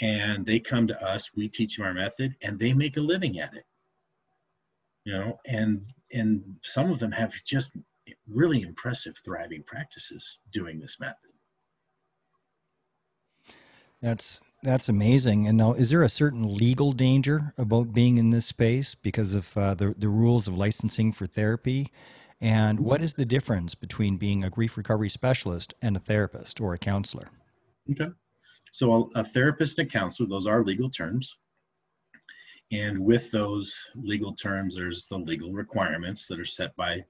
And 0.00 0.44
they 0.44 0.60
come 0.60 0.86
to 0.88 1.02
us, 1.02 1.30
we 1.34 1.48
teach 1.48 1.76
them 1.76 1.86
our 1.86 1.94
method, 1.94 2.34
and 2.42 2.58
they 2.58 2.74
make 2.74 2.96
a 2.96 3.00
living 3.00 3.38
at 3.40 3.54
it. 3.54 3.64
You 5.04 5.12
know, 5.12 5.38
and 5.46 5.86
and 6.12 6.56
some 6.62 6.90
of 6.90 6.98
them 6.98 7.12
have 7.12 7.32
just 7.44 7.70
really 8.28 8.62
impressive 8.62 9.16
thriving 9.24 9.62
practices 9.64 10.40
doing 10.52 10.78
this 10.78 10.98
method. 11.00 11.30
That's 14.02 14.40
that's 14.62 14.88
amazing. 14.88 15.48
And 15.48 15.56
now, 15.56 15.72
is 15.72 15.90
there 15.90 16.02
a 16.02 16.08
certain 16.08 16.54
legal 16.54 16.92
danger 16.92 17.54
about 17.56 17.92
being 17.94 18.18
in 18.18 18.30
this 18.30 18.46
space 18.46 18.94
because 18.94 19.34
of 19.34 19.56
uh, 19.56 19.74
the 19.74 19.94
the 19.96 20.08
rules 20.08 20.46
of 20.46 20.56
licensing 20.56 21.12
for 21.12 21.26
therapy? 21.26 21.90
And 22.40 22.80
what 22.80 23.02
is 23.02 23.14
the 23.14 23.24
difference 23.24 23.74
between 23.74 24.16
being 24.18 24.44
a 24.44 24.50
grief 24.50 24.76
recovery 24.76 25.08
specialist 25.08 25.74
and 25.80 25.96
a 25.96 26.00
therapist 26.00 26.60
or 26.60 26.74
a 26.74 26.78
counselor? 26.78 27.28
Okay. 27.90 28.10
So 28.72 29.10
a, 29.14 29.20
a 29.20 29.24
therapist 29.24 29.78
and 29.78 29.88
a 29.88 29.90
counselor, 29.90 30.28
those 30.28 30.46
are 30.46 30.62
legal 30.62 30.90
terms. 30.90 31.38
And 32.72 32.98
with 32.98 33.30
those 33.30 33.74
legal 33.94 34.34
terms, 34.34 34.76
there's 34.76 35.06
the 35.06 35.18
legal 35.18 35.52
requirements 35.52 36.26
that 36.26 36.40
are 36.40 36.44
set 36.44 36.74
by 36.76 37.04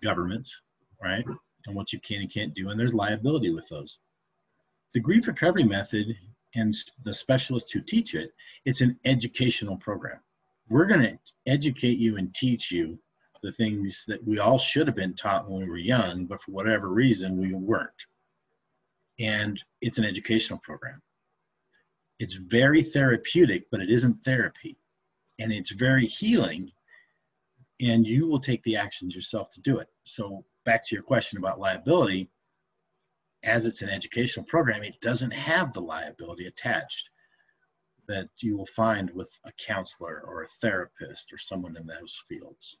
governments, 0.00 0.60
right? 1.02 1.24
And 1.66 1.74
what 1.74 1.92
you 1.92 2.00
can 2.00 2.22
and 2.22 2.32
can't 2.32 2.54
do, 2.54 2.70
and 2.70 2.78
there's 2.78 2.94
liability 2.94 3.50
with 3.50 3.68
those. 3.68 3.98
The 4.94 5.00
grief 5.00 5.26
recovery 5.26 5.64
method 5.64 6.16
and 6.54 6.72
the 7.04 7.12
specialists 7.12 7.72
who 7.72 7.80
teach 7.80 8.14
it, 8.14 8.32
it's 8.64 8.80
an 8.80 8.98
educational 9.04 9.76
program. 9.76 10.20
We're 10.68 10.86
going 10.86 11.02
to 11.02 11.18
educate 11.46 11.98
you 11.98 12.16
and 12.16 12.34
teach 12.34 12.70
you 12.70 12.98
the 13.46 13.52
things 13.52 14.04
that 14.08 14.26
we 14.26 14.40
all 14.40 14.58
should 14.58 14.88
have 14.88 14.96
been 14.96 15.14
taught 15.14 15.48
when 15.48 15.60
we 15.60 15.68
were 15.68 15.76
young, 15.76 16.26
but 16.26 16.42
for 16.42 16.50
whatever 16.50 16.88
reason, 16.88 17.38
we 17.38 17.54
weren't. 17.54 18.06
And 19.20 19.62
it's 19.80 19.98
an 19.98 20.04
educational 20.04 20.58
program. 20.58 21.00
It's 22.18 22.32
very 22.34 22.82
therapeutic, 22.82 23.70
but 23.70 23.80
it 23.80 23.88
isn't 23.88 24.24
therapy. 24.24 24.76
And 25.38 25.52
it's 25.52 25.70
very 25.70 26.06
healing, 26.06 26.72
and 27.80 28.04
you 28.04 28.26
will 28.26 28.40
take 28.40 28.64
the 28.64 28.76
actions 28.76 29.14
yourself 29.14 29.52
to 29.52 29.60
do 29.60 29.78
it. 29.78 29.88
So, 30.02 30.44
back 30.64 30.84
to 30.86 30.96
your 30.96 31.04
question 31.04 31.38
about 31.38 31.60
liability, 31.60 32.28
as 33.44 33.64
it's 33.64 33.82
an 33.82 33.90
educational 33.90 34.46
program, 34.46 34.82
it 34.82 35.00
doesn't 35.00 35.30
have 35.30 35.72
the 35.72 35.82
liability 35.82 36.46
attached 36.46 37.10
that 38.08 38.28
you 38.40 38.56
will 38.56 38.66
find 38.66 39.08
with 39.12 39.38
a 39.44 39.52
counselor 39.52 40.24
or 40.26 40.42
a 40.42 40.48
therapist 40.60 41.32
or 41.32 41.38
someone 41.38 41.76
in 41.76 41.86
those 41.86 42.20
fields. 42.28 42.76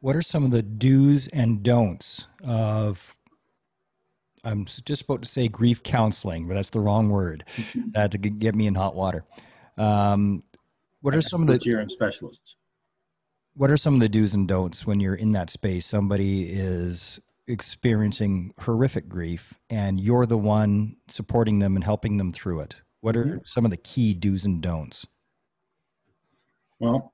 What 0.00 0.16
are 0.16 0.22
some 0.22 0.44
of 0.44 0.50
the 0.50 0.62
do's 0.62 1.28
and 1.28 1.62
don'ts 1.62 2.26
of 2.42 3.14
I'm 4.44 4.64
just 4.64 5.02
about 5.02 5.22
to 5.22 5.28
say 5.28 5.48
grief 5.48 5.82
counseling, 5.82 6.48
but 6.48 6.54
that's 6.54 6.70
the 6.70 6.80
wrong 6.80 7.10
word. 7.10 7.44
that 7.92 8.12
to 8.12 8.18
get 8.18 8.54
me 8.54 8.66
in 8.66 8.74
hot 8.74 8.94
water. 8.94 9.24
Um, 9.76 10.42
what 11.02 11.14
are 11.14 11.22
some 11.22 11.42
of 11.42 11.48
the 11.48 11.86
specialists? 11.88 12.56
What 13.54 13.70
are 13.70 13.76
some 13.76 13.94
of 13.94 14.00
the 14.00 14.08
do's 14.08 14.34
and 14.34 14.46
don'ts 14.46 14.86
when 14.86 15.00
you're 15.00 15.14
in 15.14 15.32
that 15.32 15.50
space? 15.50 15.84
Somebody 15.84 16.44
is 16.44 17.20
experiencing 17.46 18.54
horrific 18.58 19.08
grief, 19.08 19.54
and 19.68 20.00
you're 20.00 20.26
the 20.26 20.38
one 20.38 20.96
supporting 21.08 21.58
them 21.58 21.74
and 21.74 21.84
helping 21.84 22.16
them 22.16 22.32
through 22.32 22.60
it. 22.60 22.80
What 23.00 23.16
are 23.16 23.24
mm-hmm. 23.24 23.38
some 23.44 23.64
of 23.64 23.70
the 23.70 23.76
key 23.76 24.14
do's 24.14 24.44
and 24.44 24.62
don'ts? 24.62 25.06
Well, 26.78 27.12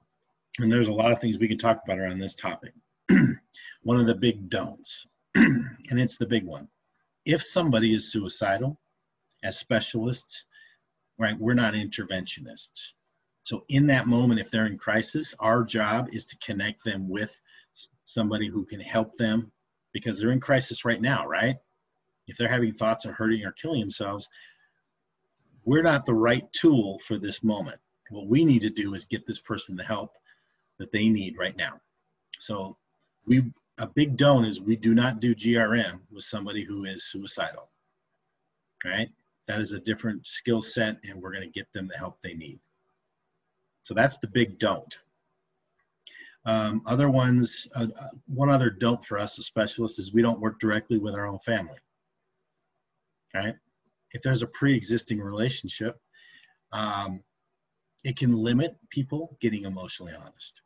and 0.58 0.72
there's 0.72 0.88
a 0.88 0.92
lot 0.92 1.12
of 1.12 1.20
things 1.20 1.38
we 1.38 1.48
can 1.48 1.58
talk 1.58 1.80
about 1.84 1.98
around 1.98 2.18
this 2.18 2.34
topic. 2.34 2.72
one 3.82 4.00
of 4.00 4.06
the 4.06 4.14
big 4.14 4.48
don'ts, 4.48 5.06
and 5.34 5.68
it's 5.90 6.16
the 6.16 6.26
big 6.26 6.44
one. 6.44 6.68
If 7.25 7.42
somebody 7.42 7.94
is 7.94 8.10
suicidal, 8.10 8.78
as 9.42 9.58
specialists, 9.58 10.44
right, 11.18 11.38
we're 11.38 11.54
not 11.54 11.75
interventionists. 11.75 12.92
So 13.42 13.64
in 13.68 13.86
that 13.88 14.08
moment, 14.08 14.40
if 14.40 14.50
they're 14.50 14.66
in 14.66 14.78
crisis, 14.78 15.34
our 15.38 15.62
job 15.62 16.08
is 16.12 16.26
to 16.26 16.38
connect 16.38 16.84
them 16.84 17.08
with 17.08 17.38
somebody 18.04 18.48
who 18.48 18.64
can 18.64 18.80
help 18.80 19.14
them 19.16 19.52
because 19.92 20.18
they're 20.18 20.32
in 20.32 20.40
crisis 20.40 20.84
right 20.84 21.00
now, 21.00 21.26
right? 21.26 21.56
If 22.26 22.36
they're 22.36 22.48
having 22.48 22.75
thoughts 22.75 23.04
of 23.04 23.14
hurting 23.14 23.44
or 23.44 23.52
killing 23.52 23.80
themselves, 23.80 24.28
we're 25.64 25.82
not 25.82 26.06
the 26.06 26.14
right 26.14 26.44
tool 26.52 26.98
for 27.00 27.18
this 27.18 27.44
moment. 27.44 27.78
What 28.10 28.28
we 28.28 28.44
need 28.44 28.62
to 28.62 28.70
do 28.70 28.94
is 28.94 29.04
get 29.04 29.26
this 29.26 29.40
person 29.40 29.76
the 29.76 29.84
help 29.84 30.12
that 30.78 30.92
they 30.92 31.09
need 31.09 31.37
right 31.38 31.56
now. 31.56 31.80
So 32.38 32.76
we 33.26 33.45
a 33.78 33.87
big 33.87 34.16
don't 34.16 34.45
is 34.45 34.61
we 34.61 34.76
do 34.76 34.95
not 34.95 35.21
do 35.21 35.35
GRM 35.35 36.00
with 36.11 36.25
somebody 36.25 36.64
who 36.64 36.85
is 36.85 37.04
suicidal. 37.04 37.68
Right? 38.85 39.11
That 39.49 39.61
is 39.61 39.73
a 39.73 39.80
different 39.80 40.26
skill 40.26 40.62
set 40.62 40.99
and 41.04 41.21
we're 41.21 41.33
going 41.33 41.45
to 41.45 41.59
get 41.59 41.73
them 41.73 41.88
the 41.88 41.97
help 41.97 42.21
they 42.21 42.35
need. 42.35 42.59
So 43.83 43.95
that's 43.95 44.18
the 44.18 44.28
big 44.28 44.59
don't. 44.59 44.99
Um, 46.45 46.83
other 46.87 47.11
ones, 47.11 47.68
uh, 47.75 47.88
uh, 48.00 48.09
one 48.26 48.50
other 48.50 48.71
don't 48.71 49.04
for 49.04 49.18
us 49.18 49.38
as 49.38 49.47
specialists 49.47 49.99
is 49.99 50.12
we 50.12 50.23
don't 50.23 50.40
work 50.40 50.61
directly 50.61 50.99
with 50.99 51.14
our 51.14 51.26
own 51.26 51.38
family. 51.40 51.78
Right? 53.35 53.54
If 54.12 54.23
there's 54.23 54.42
a 54.42 54.49
pre-existing 54.49 55.21
relationship, 55.21 56.00
um, 56.73 57.23
it 58.04 58.16
can 58.16 58.33
limit 58.33 58.76
people 58.90 59.37
getting 59.40 59.64
emotionally 59.64 60.12
honest 60.14 60.61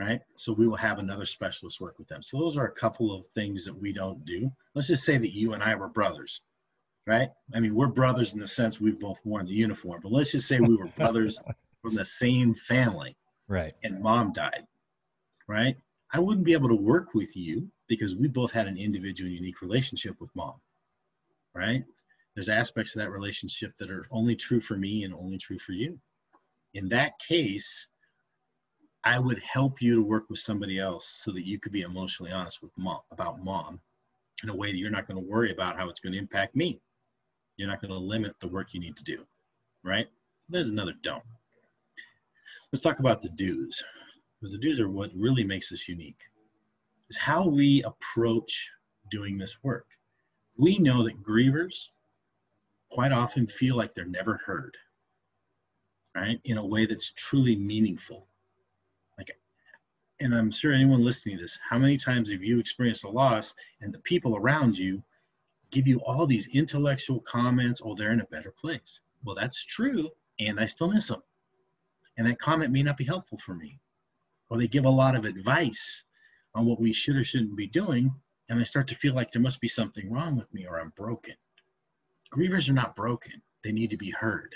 right? 0.00 0.20
So 0.36 0.54
we 0.54 0.66
will 0.66 0.76
have 0.76 0.98
another 0.98 1.26
specialist 1.26 1.80
work 1.80 1.98
with 1.98 2.08
them. 2.08 2.22
So 2.22 2.38
those 2.38 2.56
are 2.56 2.64
a 2.64 2.72
couple 2.72 3.14
of 3.14 3.26
things 3.26 3.66
that 3.66 3.78
we 3.78 3.92
don't 3.92 4.24
do. 4.24 4.50
Let's 4.74 4.88
just 4.88 5.04
say 5.04 5.18
that 5.18 5.34
you 5.34 5.52
and 5.52 5.62
I 5.62 5.74
were 5.74 5.88
brothers, 5.88 6.40
right? 7.06 7.28
I 7.54 7.60
mean, 7.60 7.74
we're 7.74 7.86
brothers 7.86 8.32
in 8.32 8.40
the 8.40 8.46
sense 8.46 8.80
we've 8.80 8.98
both 8.98 9.20
worn 9.24 9.44
the 9.44 9.52
uniform, 9.52 10.00
but 10.02 10.10
let's 10.10 10.32
just 10.32 10.48
say 10.48 10.58
we 10.58 10.76
were 10.76 10.86
brothers 10.86 11.38
from 11.82 11.94
the 11.94 12.04
same 12.04 12.54
family, 12.54 13.14
right? 13.46 13.74
And 13.84 14.00
mom 14.00 14.32
died, 14.32 14.66
right? 15.46 15.76
I 16.12 16.18
wouldn't 16.18 16.46
be 16.46 16.54
able 16.54 16.70
to 16.70 16.74
work 16.74 17.12
with 17.12 17.36
you 17.36 17.70
because 17.86 18.16
we 18.16 18.26
both 18.26 18.52
had 18.52 18.66
an 18.66 18.78
individual, 18.78 19.30
unique 19.30 19.60
relationship 19.60 20.16
with 20.18 20.34
mom, 20.34 20.54
right? 21.54 21.84
There's 22.34 22.48
aspects 22.48 22.96
of 22.96 23.02
that 23.02 23.10
relationship 23.10 23.76
that 23.76 23.90
are 23.90 24.06
only 24.10 24.34
true 24.34 24.60
for 24.60 24.78
me 24.78 25.04
and 25.04 25.12
only 25.12 25.36
true 25.36 25.58
for 25.58 25.72
you. 25.72 25.98
In 26.72 26.88
that 26.88 27.18
case, 27.18 27.88
I 29.04 29.18
would 29.18 29.38
help 29.38 29.80
you 29.80 29.94
to 29.96 30.02
work 30.02 30.28
with 30.28 30.38
somebody 30.38 30.78
else 30.78 31.06
so 31.06 31.32
that 31.32 31.46
you 31.46 31.58
could 31.58 31.72
be 31.72 31.82
emotionally 31.82 32.32
honest 32.32 32.62
with 32.62 32.76
mom 32.76 33.00
about 33.10 33.42
mom 33.42 33.80
in 34.42 34.50
a 34.50 34.54
way 34.54 34.70
that 34.70 34.78
you're 34.78 34.90
not 34.90 35.08
going 35.08 35.22
to 35.22 35.30
worry 35.30 35.52
about 35.52 35.76
how 35.76 35.88
it's 35.88 36.00
going 36.00 36.12
to 36.12 36.18
impact 36.18 36.54
me. 36.54 36.80
You're 37.56 37.68
not 37.68 37.80
going 37.80 37.92
to 37.92 37.98
limit 37.98 38.34
the 38.40 38.48
work 38.48 38.74
you 38.74 38.80
need 38.80 38.96
to 38.96 39.04
do, 39.04 39.24
right? 39.82 40.08
There's 40.48 40.68
another 40.68 40.94
don't. 41.02 41.22
Let's 42.72 42.82
talk 42.82 42.98
about 42.98 43.22
the 43.22 43.30
do's, 43.30 43.82
because 44.38 44.52
the 44.52 44.58
do's 44.58 44.80
are 44.80 44.88
what 44.88 45.10
really 45.16 45.44
makes 45.44 45.72
us 45.72 45.88
unique. 45.88 46.20
Is 47.08 47.16
how 47.16 47.46
we 47.46 47.82
approach 47.82 48.70
doing 49.10 49.38
this 49.38 49.62
work. 49.62 49.86
We 50.56 50.78
know 50.78 51.04
that 51.04 51.22
grievers 51.22 51.88
quite 52.90 53.12
often 53.12 53.46
feel 53.46 53.76
like 53.76 53.94
they're 53.94 54.04
never 54.04 54.40
heard, 54.44 54.76
right? 56.14 56.40
In 56.44 56.58
a 56.58 56.66
way 56.66 56.86
that's 56.86 57.12
truly 57.12 57.56
meaningful 57.56 58.26
and 60.20 60.34
I'm 60.34 60.50
sure 60.50 60.72
anyone 60.72 61.02
listening 61.02 61.38
to 61.38 61.44
this, 61.44 61.58
how 61.66 61.78
many 61.78 61.96
times 61.96 62.30
have 62.30 62.42
you 62.42 62.58
experienced 62.58 63.04
a 63.04 63.08
loss 63.08 63.54
and 63.80 63.92
the 63.92 64.00
people 64.00 64.36
around 64.36 64.76
you 64.78 65.02
give 65.70 65.86
you 65.86 65.98
all 66.00 66.26
these 66.26 66.48
intellectual 66.48 67.20
comments, 67.20 67.80
oh, 67.82 67.94
they're 67.94 68.12
in 68.12 68.20
a 68.20 68.26
better 68.26 68.50
place. 68.50 69.00
Well, 69.24 69.34
that's 69.34 69.64
true, 69.64 70.10
and 70.38 70.60
I 70.60 70.66
still 70.66 70.90
miss 70.90 71.08
them. 71.08 71.22
And 72.18 72.26
that 72.26 72.38
comment 72.38 72.72
may 72.72 72.82
not 72.82 72.98
be 72.98 73.04
helpful 73.04 73.38
for 73.38 73.54
me. 73.54 73.78
Or 74.50 74.58
they 74.58 74.66
give 74.66 74.84
a 74.84 74.90
lot 74.90 75.14
of 75.14 75.24
advice 75.24 76.04
on 76.54 76.66
what 76.66 76.80
we 76.80 76.92
should 76.92 77.16
or 77.16 77.24
shouldn't 77.24 77.56
be 77.56 77.68
doing, 77.68 78.12
and 78.48 78.58
I 78.58 78.64
start 78.64 78.88
to 78.88 78.96
feel 78.96 79.14
like 79.14 79.32
there 79.32 79.40
must 79.40 79.60
be 79.60 79.68
something 79.68 80.10
wrong 80.10 80.36
with 80.36 80.52
me 80.52 80.66
or 80.66 80.80
I'm 80.80 80.92
broken. 80.96 81.34
Grievers 82.34 82.68
are 82.68 82.74
not 82.74 82.96
broken, 82.96 83.40
they 83.64 83.72
need 83.72 83.90
to 83.90 83.96
be 83.96 84.10
heard. 84.10 84.54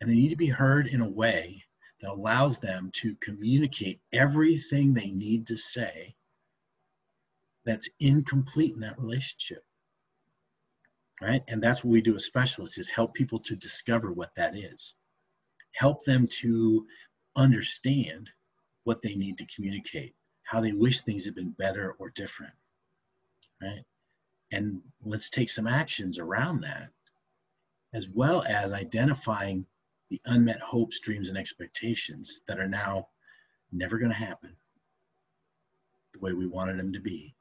And 0.00 0.10
they 0.10 0.14
need 0.14 0.30
to 0.30 0.36
be 0.36 0.48
heard 0.48 0.88
in 0.88 1.00
a 1.00 1.08
way 1.08 1.64
that 2.04 2.12
allows 2.12 2.58
them 2.58 2.90
to 2.94 3.16
communicate 3.16 4.00
everything 4.12 4.94
they 4.94 5.10
need 5.10 5.46
to 5.46 5.56
say 5.56 6.14
that's 7.64 7.88
incomplete 8.00 8.74
in 8.74 8.80
that 8.80 8.98
relationship 8.98 9.64
right? 11.22 11.42
And 11.48 11.62
that's 11.62 11.82
what 11.84 11.92
we 11.92 12.02
do 12.02 12.16
as 12.16 12.24
specialists 12.24 12.76
is 12.76 12.90
help 12.90 13.14
people 13.14 13.38
to 13.40 13.56
discover 13.56 14.12
what 14.12 14.34
that 14.36 14.56
is. 14.56 14.94
Help 15.72 16.04
them 16.04 16.26
to 16.40 16.86
understand 17.36 18.28
what 18.84 19.00
they 19.00 19.14
need 19.14 19.38
to 19.38 19.46
communicate 19.46 20.14
how 20.44 20.60
they 20.60 20.72
wish 20.72 21.00
things 21.00 21.24
had 21.24 21.34
been 21.34 21.50
better 21.50 21.96
or 21.98 22.10
different 22.10 22.52
right? 23.62 23.84
And 24.52 24.80
let's 25.04 25.30
take 25.30 25.48
some 25.48 25.66
actions 25.66 26.18
around 26.18 26.60
that 26.60 26.90
as 27.94 28.08
well 28.08 28.44
as 28.46 28.72
identifying 28.72 29.66
the 30.14 30.32
unmet 30.32 30.60
hopes, 30.60 31.00
dreams, 31.00 31.28
and 31.28 31.36
expectations 31.36 32.42
that 32.46 32.60
are 32.60 32.68
now 32.68 33.08
never 33.72 33.98
going 33.98 34.12
to 34.12 34.16
happen 34.16 34.54
the 36.12 36.20
way 36.20 36.32
we 36.32 36.46
wanted 36.46 36.78
them 36.78 36.92
to 36.92 37.00
be, 37.00 37.34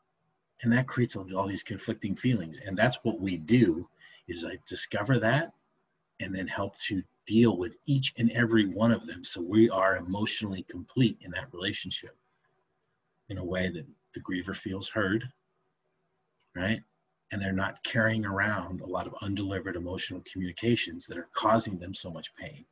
and 0.63 0.73
that 0.73 0.87
creates 0.87 1.15
all, 1.15 1.47
these 1.47 1.61
conflicting 1.61 2.15
feelings. 2.15 2.59
And 2.65 2.75
that's 2.75 2.97
what 3.03 3.19
we 3.19 3.37
do 3.37 3.87
is 4.27 4.45
i 4.45 4.57
discover 4.67 5.19
that 5.19 5.51
and 6.21 6.33
then 6.33 6.47
help 6.47 6.75
to 6.77 7.03
deal 7.27 7.57
with 7.57 7.75
each 7.85 8.13
and 8.17 8.31
every 8.31 8.65
one 8.65 8.91
of 8.91 9.05
them 9.05 9.21
so 9.21 9.41
we 9.41 9.69
are 9.69 9.97
emotionally 9.97 10.65
complete 10.69 11.17
in 11.21 11.29
that 11.31 11.53
relationship 11.53 12.15
in 13.27 13.37
a 13.37 13.43
way 13.43 13.69
that 13.69 13.85
the 14.13 14.21
griever 14.21 14.55
feels 14.55 14.87
heard 14.87 15.29
right 16.55 16.81
and 17.33 17.41
they're 17.41 17.51
not 17.51 17.83
carrying 17.83 18.25
around 18.25 18.79
a 18.79 18.85
lot 18.85 19.07
of 19.07 19.15
undelivered 19.21 19.75
emotional 19.75 20.23
communications 20.31 21.07
that 21.07 21.17
are 21.17 21.27
causing 21.33 21.77
them 21.79 21.93
so 21.93 22.09
much 22.09 22.33
pain 22.35 22.63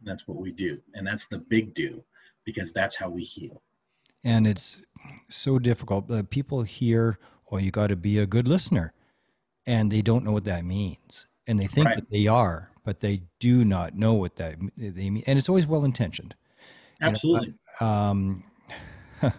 and 0.00 0.08
that's 0.08 0.28
what 0.28 0.36
we 0.38 0.50
do 0.50 0.78
and 0.94 1.06
that's 1.06 1.26
the 1.28 1.38
big 1.38 1.72
do 1.74 2.02
because 2.44 2.72
that's 2.72 2.96
how 2.96 3.08
we 3.08 3.22
heal 3.22 3.62
and 4.24 4.46
it's 4.46 4.80
so 5.28 5.58
difficult. 5.58 6.10
Uh, 6.10 6.22
people 6.28 6.62
hear, 6.62 7.18
"Oh, 7.50 7.58
you 7.58 7.70
got 7.70 7.88
to 7.88 7.96
be 7.96 8.18
a 8.18 8.26
good 8.26 8.48
listener," 8.48 8.92
and 9.66 9.90
they 9.90 10.02
don't 10.02 10.24
know 10.24 10.32
what 10.32 10.44
that 10.44 10.64
means, 10.64 11.26
and 11.46 11.58
they 11.58 11.66
think 11.66 11.86
right. 11.88 11.96
that 11.96 12.10
they 12.10 12.26
are, 12.26 12.70
but 12.84 13.00
they 13.00 13.22
do 13.38 13.64
not 13.64 13.94
know 13.94 14.14
what 14.14 14.36
that 14.36 14.56
they 14.76 15.10
mean. 15.10 15.22
And 15.26 15.38
it's 15.38 15.48
always 15.48 15.66
well 15.66 15.84
intentioned. 15.84 16.34
Absolutely. 17.00 17.48
You 17.48 17.54
know, 17.80 17.86
um, 17.86 18.44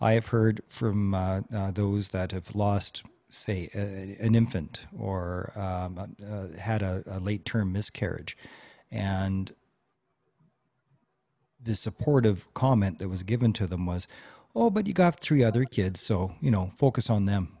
I 0.00 0.12
have 0.12 0.28
heard 0.28 0.62
from 0.68 1.14
uh, 1.14 1.40
uh, 1.54 1.70
those 1.70 2.08
that 2.08 2.32
have 2.32 2.54
lost, 2.54 3.02
say, 3.28 3.70
a, 3.74 4.16
an 4.24 4.34
infant 4.34 4.86
or 4.96 5.52
um, 5.56 5.98
uh, 5.98 6.58
had 6.58 6.82
a, 6.82 7.02
a 7.06 7.18
late 7.18 7.44
term 7.44 7.72
miscarriage, 7.72 8.36
and 8.90 9.52
the 11.62 11.74
supportive 11.74 12.52
comment 12.54 12.98
that 12.98 13.08
was 13.08 13.22
given 13.22 13.52
to 13.54 13.66
them 13.66 13.86
was, 13.86 14.08
"Oh, 14.54 14.70
but 14.70 14.86
you 14.86 14.92
got 14.92 15.20
three 15.20 15.44
other 15.44 15.64
kids, 15.64 16.00
so 16.00 16.34
you 16.40 16.50
know, 16.50 16.72
focus 16.76 17.10
on 17.10 17.26
them." 17.26 17.58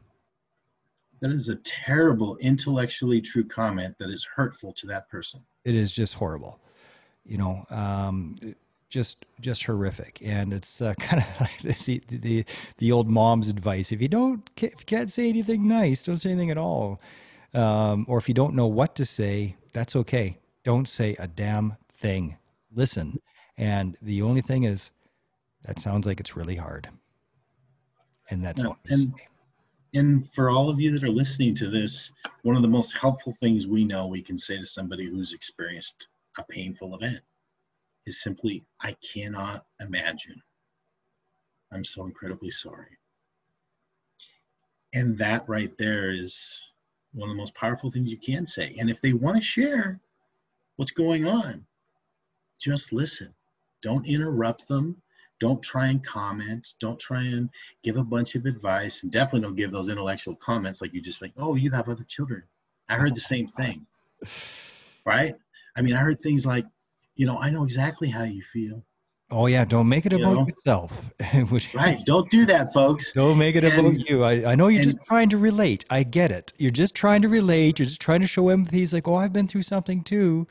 That 1.20 1.32
is 1.32 1.48
a 1.48 1.56
terrible, 1.56 2.36
intellectually 2.36 3.20
true 3.20 3.44
comment 3.44 3.96
that 3.98 4.08
is 4.08 4.24
hurtful 4.24 4.72
to 4.74 4.86
that 4.86 5.08
person. 5.08 5.40
It 5.64 5.74
is 5.74 5.92
just 5.92 6.14
horrible, 6.14 6.60
you 7.24 7.38
know, 7.38 7.64
um, 7.70 8.36
just 8.88 9.26
just 9.40 9.64
horrific, 9.64 10.20
and 10.22 10.52
it's 10.52 10.80
uh, 10.80 10.94
kind 10.98 11.22
of 11.22 11.40
like 11.40 11.76
the, 11.84 12.02
the 12.08 12.44
the 12.78 12.92
old 12.92 13.08
mom's 13.08 13.48
advice: 13.48 13.92
if 13.92 14.00
you 14.00 14.08
don't 14.08 14.48
if 14.56 14.80
you 14.80 14.86
can't 14.86 15.10
say 15.10 15.28
anything 15.28 15.66
nice, 15.68 16.02
don't 16.02 16.18
say 16.18 16.30
anything 16.30 16.50
at 16.50 16.58
all, 16.58 17.00
um, 17.54 18.04
or 18.08 18.18
if 18.18 18.28
you 18.28 18.34
don't 18.34 18.54
know 18.54 18.66
what 18.66 18.94
to 18.96 19.04
say, 19.04 19.56
that's 19.72 19.96
okay. 19.96 20.38
Don't 20.64 20.88
say 20.88 21.16
a 21.18 21.26
damn 21.26 21.76
thing. 21.92 22.36
Listen 22.74 23.18
and 23.58 23.96
the 24.00 24.22
only 24.22 24.40
thing 24.40 24.62
is, 24.62 24.92
that 25.64 25.80
sounds 25.80 26.06
like 26.06 26.20
it's 26.20 26.36
really 26.36 26.54
hard. 26.54 26.88
And 28.30 28.44
that's 28.44 28.62
all. 28.64 28.78
And, 28.86 29.12
and 29.94 30.32
for 30.32 30.48
all 30.48 30.70
of 30.70 30.80
you 30.80 30.92
that 30.92 31.02
are 31.02 31.10
listening 31.10 31.56
to 31.56 31.68
this, 31.68 32.12
one 32.42 32.54
of 32.54 32.62
the 32.62 32.68
most 32.68 32.96
helpful 32.96 33.32
things 33.32 33.66
we 33.66 33.84
know 33.84 34.06
we 34.06 34.22
can 34.22 34.38
say 34.38 34.56
to 34.56 34.64
somebody 34.64 35.10
who's 35.10 35.32
experienced 35.32 36.06
a 36.38 36.44
painful 36.44 36.94
event 36.94 37.18
is 38.08 38.20
simply, 38.20 38.66
I 38.80 38.94
cannot 38.94 39.66
imagine. 39.80 40.42
I'm 41.72 41.84
so 41.84 42.04
incredibly 42.04 42.50
sorry. 42.50 42.98
And 44.94 45.16
that 45.18 45.48
right 45.48 45.72
there 45.78 46.10
is 46.10 46.72
one 47.12 47.28
of 47.28 47.36
the 47.36 47.40
most 47.40 47.54
powerful 47.54 47.90
things 47.90 48.10
you 48.10 48.18
can 48.18 48.46
say. 48.46 48.74
And 48.78 48.88
if 48.90 49.00
they 49.00 49.12
want 49.12 49.36
to 49.36 49.42
share 49.42 50.00
what's 50.76 50.90
going 50.90 51.26
on, 51.26 51.64
just 52.58 52.92
listen. 52.92 53.32
Don't 53.82 54.08
interrupt 54.08 54.66
them. 54.66 54.96
Don't 55.40 55.62
try 55.62 55.88
and 55.88 56.04
comment. 56.04 56.74
Don't 56.80 56.98
try 56.98 57.22
and 57.22 57.48
give 57.84 57.96
a 57.96 58.02
bunch 58.02 58.34
of 58.34 58.46
advice. 58.46 59.02
And 59.02 59.12
definitely 59.12 59.42
don't 59.42 59.56
give 59.56 59.70
those 59.70 59.88
intellectual 59.88 60.34
comments 60.34 60.82
like 60.82 60.92
you 60.94 61.00
just 61.00 61.22
like, 61.22 61.32
oh, 61.36 61.54
you 61.54 61.70
have 61.70 61.88
other 61.88 62.04
children. 62.04 62.42
I 62.88 62.96
heard 62.96 63.14
the 63.14 63.20
same 63.20 63.46
thing. 63.46 63.86
Right? 65.04 65.34
I 65.74 65.80
mean, 65.80 65.94
I 65.94 66.00
heard 66.00 66.18
things 66.18 66.44
like, 66.44 66.66
you 67.18 67.26
know, 67.26 67.36
I 67.38 67.50
know 67.50 67.64
exactly 67.64 68.08
how 68.08 68.22
you 68.22 68.40
feel. 68.40 68.82
Oh 69.30 69.46
yeah, 69.46 69.66
don't 69.66 69.88
make 69.90 70.06
it 70.06 70.12
you 70.12 70.20
about 70.20 70.34
know? 70.34 70.46
yourself. 70.46 71.10
right, 71.74 72.02
don't 72.06 72.30
do 72.30 72.46
that, 72.46 72.72
folks. 72.72 73.12
Don't 73.12 73.36
make 73.36 73.56
it 73.56 73.64
and, 73.64 73.74
about 73.74 74.08
you. 74.08 74.24
I, 74.24 74.52
I 74.52 74.54
know 74.54 74.68
you're 74.68 74.80
and, 74.80 74.84
just 74.84 75.04
trying 75.04 75.28
to 75.30 75.36
relate. 75.36 75.84
I 75.90 76.04
get 76.04 76.32
it. 76.32 76.54
You're 76.56 76.70
just 76.70 76.94
trying 76.94 77.20
to 77.22 77.28
relate. 77.28 77.78
You're 77.78 77.86
just 77.86 78.00
trying 78.00 78.22
to 78.22 78.26
show 78.26 78.48
empathy. 78.48 78.82
It's 78.82 78.94
like, 78.94 79.06
oh, 79.06 79.16
I've 79.16 79.34
been 79.34 79.46
through 79.46 79.62
something 79.62 80.02
too. 80.02 80.46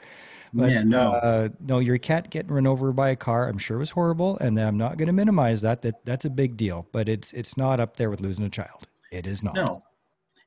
But, 0.53 0.71
yeah, 0.71 0.83
no, 0.83 1.11
uh, 1.13 1.49
no, 1.59 1.79
your 1.79 1.97
cat 1.97 2.29
getting 2.29 2.51
run 2.51 2.67
over 2.67 2.93
by 2.93 3.09
a 3.09 3.15
car, 3.15 3.49
I'm 3.49 3.57
sure 3.57 3.77
was 3.77 3.91
horrible, 3.91 4.37
and 4.37 4.57
I'm 4.59 4.77
not 4.77 4.97
going 4.97 5.07
to 5.07 5.13
minimize 5.13 5.61
that. 5.61 5.81
That 5.81 6.05
that's 6.05 6.25
a 6.25 6.29
big 6.29 6.57
deal, 6.57 6.87
but 6.91 7.09
it's 7.09 7.33
it's 7.33 7.57
not 7.57 7.79
up 7.79 7.95
there 7.95 8.09
with 8.09 8.21
losing 8.21 8.45
a 8.45 8.49
child. 8.49 8.87
It 9.11 9.25
is 9.25 9.41
not. 9.41 9.55
No, 9.55 9.81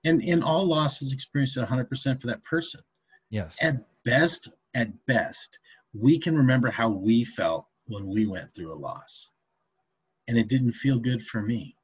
and 0.05 0.23
in 0.23 0.43
all 0.43 0.67
losses 0.67 1.13
experienced 1.13 1.57
at 1.57 1.63
100 1.63 1.89
percent 1.89 2.21
for 2.21 2.29
that 2.29 2.45
person. 2.45 2.81
Yes. 3.31 3.59
At 3.63 3.77
best, 4.05 4.49
at 4.75 4.89
best, 5.07 5.59
we 5.93 6.19
can 6.19 6.37
remember 6.37 6.71
how 6.71 6.91
we 6.91 7.25
felt 7.25 7.67
when 7.87 8.07
we 8.07 8.27
went 8.27 8.53
through 8.53 8.73
a 8.73 8.79
loss, 8.79 9.31
and 10.29 10.39
it 10.39 10.49
didn't 10.49 10.73
feel 10.73 10.99
good 10.99 11.23
for 11.23 11.43
me. 11.43 11.77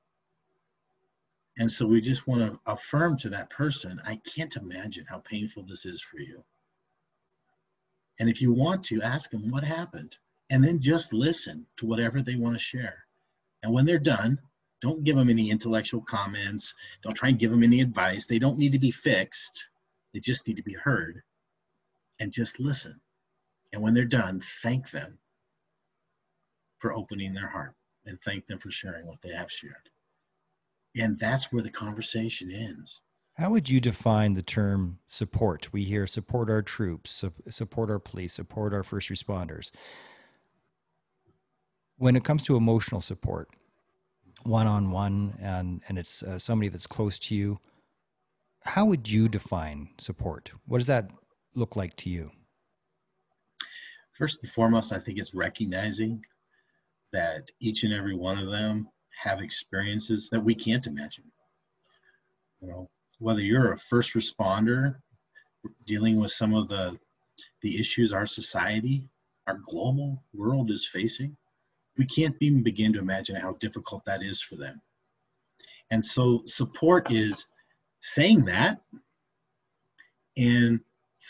And 1.59 1.71
so 1.71 1.87
we 1.87 2.01
just 2.01 2.27
want 2.27 2.41
to 2.41 2.61
affirm 2.71 3.17
to 3.19 3.31
that 3.31 3.51
person, 3.51 4.01
I 4.05 4.17
can't 4.17 4.55
imagine 4.57 5.07
how 5.09 5.19
painful 5.19 5.63
this 5.65 5.87
is 5.87 6.03
for 6.03 6.19
you. 6.19 6.45
And 8.19 8.29
if 8.29 8.41
you 8.41 8.53
want 8.53 8.85
to, 8.85 9.03
ask 9.03 9.31
them 9.31 9.51
what 9.51 9.65
happened. 9.65 10.17
And 10.51 10.63
then 10.63 10.79
just 10.79 11.13
listen 11.13 11.67
to 11.79 11.87
whatever 11.87 12.23
they 12.23 12.37
want 12.37 12.55
to 12.55 12.63
share. 12.63 13.05
And 13.63 13.73
when 13.73 13.85
they're 13.85 13.99
done, 13.99 14.39
don't 14.83 15.03
give 15.03 15.17
them 15.17 15.31
any 15.31 15.51
intellectual 15.51 16.03
comments. 16.03 16.75
Don't 17.03 17.17
try 17.17 17.31
and 17.31 17.39
give 17.39 17.51
them 17.51 17.63
any 17.63 17.81
advice. 17.81 18.27
They 18.27 18.39
don't 18.39 18.59
need 18.59 18.73
to 18.73 18.79
be 18.79 18.91
fixed, 18.91 19.69
they 20.13 20.21
just 20.21 20.47
need 20.47 20.57
to 20.57 20.63
be 20.63 20.75
heard. 20.75 21.23
And 22.21 22.33
just 22.33 22.61
listen. 22.61 23.01
And 23.73 23.83
when 23.83 23.95
they're 23.95 24.05
done, 24.05 24.41
thank 24.63 24.91
them 24.91 25.19
for 26.79 26.95
opening 26.95 27.35
their 27.35 27.49
heart 27.49 27.75
and 28.07 28.21
thank 28.21 28.47
them 28.47 28.59
for 28.59 28.71
sharing 28.71 29.07
what 29.07 29.21
they 29.23 29.33
have 29.33 29.51
shared. 29.51 29.91
And 30.97 31.19
that's 31.19 31.53
where 31.53 31.63
the 31.63 31.71
conversation 31.71 32.51
ends. 32.51 33.03
How 33.35 33.51
would 33.51 33.69
you 33.69 33.81
define 33.81 34.33
the 34.33 34.43
term 34.43 34.99
support? 35.07 35.73
We 35.73 35.85
hear 35.85 36.07
support 36.07 36.49
our 36.49 36.63
troops, 36.63 37.23
support 37.51 37.91
our 37.91 37.99
police, 37.99 38.33
support 38.33 38.73
our 38.73 38.83
first 38.83 39.11
responders. 39.11 39.71
When 41.99 42.17
it 42.17 42.25
comes 42.25 42.43
to 42.45 42.57
emotional 42.57 43.03
support, 43.03 43.51
one 44.45 44.67
on 44.67 44.91
one, 44.91 45.37
and 45.41 45.83
and 45.89 45.99
it's 45.99 46.23
uh, 46.23 46.39
somebody 46.39 46.69
that's 46.69 46.87
close 46.87 47.19
to 47.19 47.35
you, 47.35 47.59
how 48.65 48.87
would 48.87 49.09
you 49.09 49.29
define 49.29 49.91
support? 49.99 50.51
What 50.67 50.79
does 50.79 50.87
that 50.87 51.11
look 51.55 51.77
like 51.77 51.97
to 51.97 52.11
you? 52.11 52.31
First 54.17 54.43
and 54.43 54.51
foremost, 54.51 54.93
I 54.93 54.99
think 54.99 55.19
it's 55.19 55.35
recognizing 55.35 56.25
that 57.13 57.51
each 57.61 57.85
and 57.85 57.93
every 57.93 58.15
one 58.15 58.39
of 58.39 58.51
them 58.51 58.89
have 59.23 59.41
experiences 59.41 60.29
that 60.31 60.41
we 60.41 60.55
can't 60.55 60.87
imagine. 60.87 61.25
You 62.61 62.69
know, 62.69 62.91
whether 63.19 63.41
you're 63.41 63.73
a 63.73 63.79
first 63.79 64.15
responder 64.15 64.97
dealing 65.87 66.21
with 66.21 66.31
some 66.31 66.55
of 66.55 66.69
the 66.69 66.99
the 67.63 67.79
issues 67.81 68.13
our 68.13 68.27
society 68.27 69.09
our 69.47 69.59
global 69.65 70.23
world 70.35 70.71
is 70.71 70.87
facing 70.87 71.37
we 71.97 72.05
can't 72.05 72.37
even 72.41 72.63
begin 72.63 72.93
to 72.93 72.99
imagine 72.99 73.37
how 73.37 73.53
difficult 73.55 74.05
that 74.05 74.23
is 74.23 74.41
for 74.41 74.57
them 74.57 74.81
and 75.91 76.05
so 76.05 76.43
support 76.45 77.11
is 77.11 77.47
saying 78.01 78.45
that 78.45 78.81
and 80.37 80.81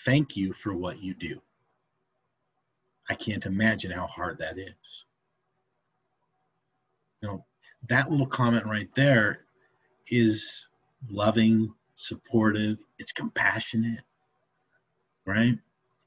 thank 0.05 0.37
you 0.37 0.53
for 0.53 0.75
what 0.75 1.01
you 1.01 1.15
do 1.15 1.41
i 3.09 3.15
can't 3.15 3.47
imagine 3.47 3.91
how 3.91 4.07
hard 4.07 4.39
that 4.39 4.59
is 4.59 5.05
you 7.21 7.29
know 7.29 7.45
that 7.89 8.11
little 8.11 8.27
comment 8.27 8.65
right 8.67 8.89
there 8.95 9.41
is 10.09 10.69
loving, 11.11 11.73
supportive, 11.95 12.79
it's 12.99 13.13
compassionate, 13.13 14.01
right? 15.25 15.59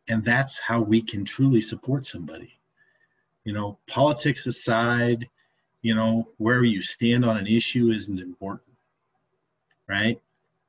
And 0.07 0.23
that's 0.23 0.59
how 0.59 0.81
we 0.81 1.01
can 1.01 1.23
truly 1.23 1.61
support 1.61 2.05
somebody. 2.05 2.57
You 3.43 3.53
know, 3.53 3.77
politics 3.87 4.47
aside, 4.47 5.27
you 5.81 5.95
know, 5.95 6.29
where 6.37 6.63
you 6.63 6.81
stand 6.81 7.25
on 7.25 7.37
an 7.37 7.47
issue 7.47 7.91
isn't 7.91 8.19
important, 8.19 8.75
right? 9.87 10.19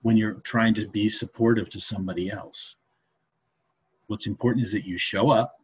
When 0.03 0.17
you're 0.17 0.35
trying 0.35 0.75
to 0.75 0.89
be 0.89 1.09
supportive 1.09 1.69
to 1.71 1.81
somebody 1.81 2.31
else. 2.31 2.77
What's 4.07 4.27
important 4.27 4.65
is 4.65 4.73
that 4.73 4.87
you 4.87 4.99
show 4.99 5.31
up 5.31 5.60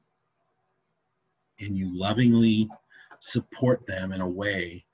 and 1.60 1.76
you 1.76 1.96
lovingly 1.96 2.68
support 3.20 3.86
them 3.86 4.12
in 4.12 4.20
a 4.20 4.28
way 4.28 4.84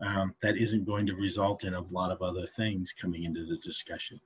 um, 0.00 0.34
that 0.42 0.56
isn't 0.56 0.84
going 0.84 1.06
to 1.06 1.14
result 1.14 1.64
in 1.64 1.74
a 1.74 1.80
lot 1.90 2.10
of 2.10 2.22
other 2.22 2.46
things 2.46 2.92
coming 2.92 3.24
into 3.24 3.46
the 3.46 3.56
discussion. 3.58 4.20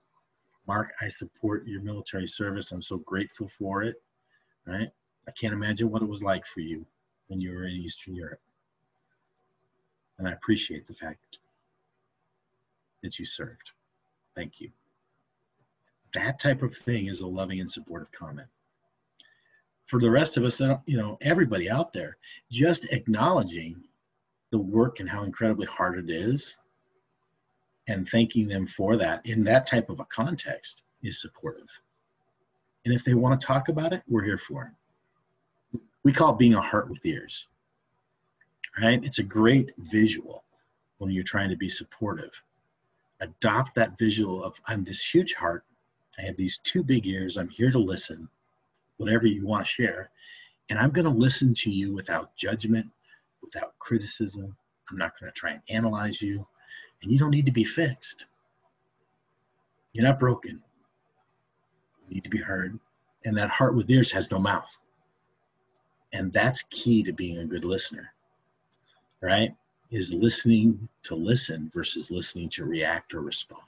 Mark, 0.66 0.92
I 1.00 1.08
support 1.08 1.66
your 1.66 1.80
military 1.80 2.26
service. 2.26 2.72
I'm 2.72 2.82
so 2.82 2.98
grateful 2.98 3.48
for 3.48 3.82
it. 3.82 3.96
Right? 4.66 4.90
I 5.26 5.30
can't 5.32 5.54
imagine 5.54 5.90
what 5.90 6.02
it 6.02 6.08
was 6.08 6.22
like 6.22 6.46
for 6.46 6.60
you 6.60 6.86
when 7.28 7.40
you 7.40 7.52
were 7.52 7.64
in 7.64 7.74
Eastern 7.74 8.14
Europe. 8.14 8.40
And 10.18 10.28
I 10.28 10.32
appreciate 10.32 10.86
the 10.86 10.94
fact 10.94 11.38
that 13.02 13.18
you 13.18 13.24
served. 13.24 13.70
Thank 14.34 14.60
you. 14.60 14.70
That 16.12 16.38
type 16.40 16.62
of 16.62 16.76
thing 16.76 17.06
is 17.06 17.20
a 17.20 17.26
loving 17.26 17.60
and 17.60 17.70
supportive 17.70 18.10
comment. 18.12 18.48
For 19.90 20.00
the 20.00 20.10
rest 20.10 20.36
of 20.36 20.44
us, 20.44 20.60
you 20.60 20.96
know, 20.96 21.18
everybody 21.20 21.68
out 21.68 21.92
there, 21.92 22.16
just 22.48 22.84
acknowledging 22.92 23.82
the 24.52 24.58
work 24.58 25.00
and 25.00 25.08
how 25.08 25.24
incredibly 25.24 25.66
hard 25.66 25.98
it 25.98 26.08
is, 26.08 26.56
and 27.88 28.08
thanking 28.08 28.46
them 28.46 28.68
for 28.68 28.96
that 28.98 29.26
in 29.26 29.42
that 29.42 29.66
type 29.66 29.90
of 29.90 29.98
a 29.98 30.04
context 30.04 30.82
is 31.02 31.20
supportive. 31.20 31.66
And 32.84 32.94
if 32.94 33.02
they 33.02 33.14
want 33.14 33.40
to 33.40 33.44
talk 33.44 33.68
about 33.68 33.92
it, 33.92 34.02
we're 34.08 34.22
here 34.22 34.38
for 34.38 34.72
it. 35.72 35.80
We 36.04 36.12
call 36.12 36.34
it 36.34 36.38
being 36.38 36.54
a 36.54 36.62
heart 36.62 36.88
with 36.88 37.04
ears. 37.04 37.48
Right? 38.80 39.02
It's 39.02 39.18
a 39.18 39.24
great 39.24 39.72
visual 39.76 40.44
when 40.98 41.10
you're 41.10 41.24
trying 41.24 41.50
to 41.50 41.56
be 41.56 41.68
supportive. 41.68 42.30
Adopt 43.20 43.74
that 43.74 43.98
visual 43.98 44.44
of 44.44 44.60
I'm 44.68 44.84
this 44.84 45.04
huge 45.04 45.34
heart. 45.34 45.64
I 46.16 46.22
have 46.22 46.36
these 46.36 46.58
two 46.58 46.84
big 46.84 47.08
ears. 47.08 47.36
I'm 47.36 47.48
here 47.48 47.72
to 47.72 47.78
listen, 47.78 48.28
whatever 49.00 49.26
you 49.26 49.46
want 49.46 49.64
to 49.64 49.70
share. 49.70 50.10
And 50.68 50.78
I'm 50.78 50.90
going 50.90 51.06
to 51.06 51.10
listen 51.10 51.54
to 51.54 51.70
you 51.70 51.92
without 51.92 52.36
judgment, 52.36 52.86
without 53.42 53.76
criticism. 53.78 54.54
I'm 54.90 54.98
not 54.98 55.18
going 55.18 55.32
to 55.32 55.38
try 55.38 55.52
and 55.52 55.62
analyze 55.70 56.20
you. 56.20 56.46
And 57.02 57.10
you 57.10 57.18
don't 57.18 57.30
need 57.30 57.46
to 57.46 57.52
be 57.52 57.64
fixed. 57.64 58.26
You're 59.94 60.06
not 60.06 60.18
broken. 60.18 60.62
You 62.06 62.14
need 62.14 62.24
to 62.24 62.30
be 62.30 62.38
heard. 62.38 62.78
And 63.24 63.36
that 63.38 63.48
heart 63.48 63.74
with 63.74 63.90
ears 63.90 64.12
has 64.12 64.30
no 64.30 64.38
mouth. 64.38 64.80
And 66.12 66.32
that's 66.32 66.64
key 66.70 67.02
to 67.04 67.12
being 67.12 67.38
a 67.38 67.44
good 67.44 67.64
listener, 67.64 68.12
right? 69.22 69.54
Is 69.90 70.12
listening 70.12 70.88
to 71.04 71.14
listen 71.14 71.70
versus 71.72 72.10
listening 72.10 72.50
to 72.50 72.64
react 72.64 73.14
or 73.14 73.22
respond. 73.22 73.62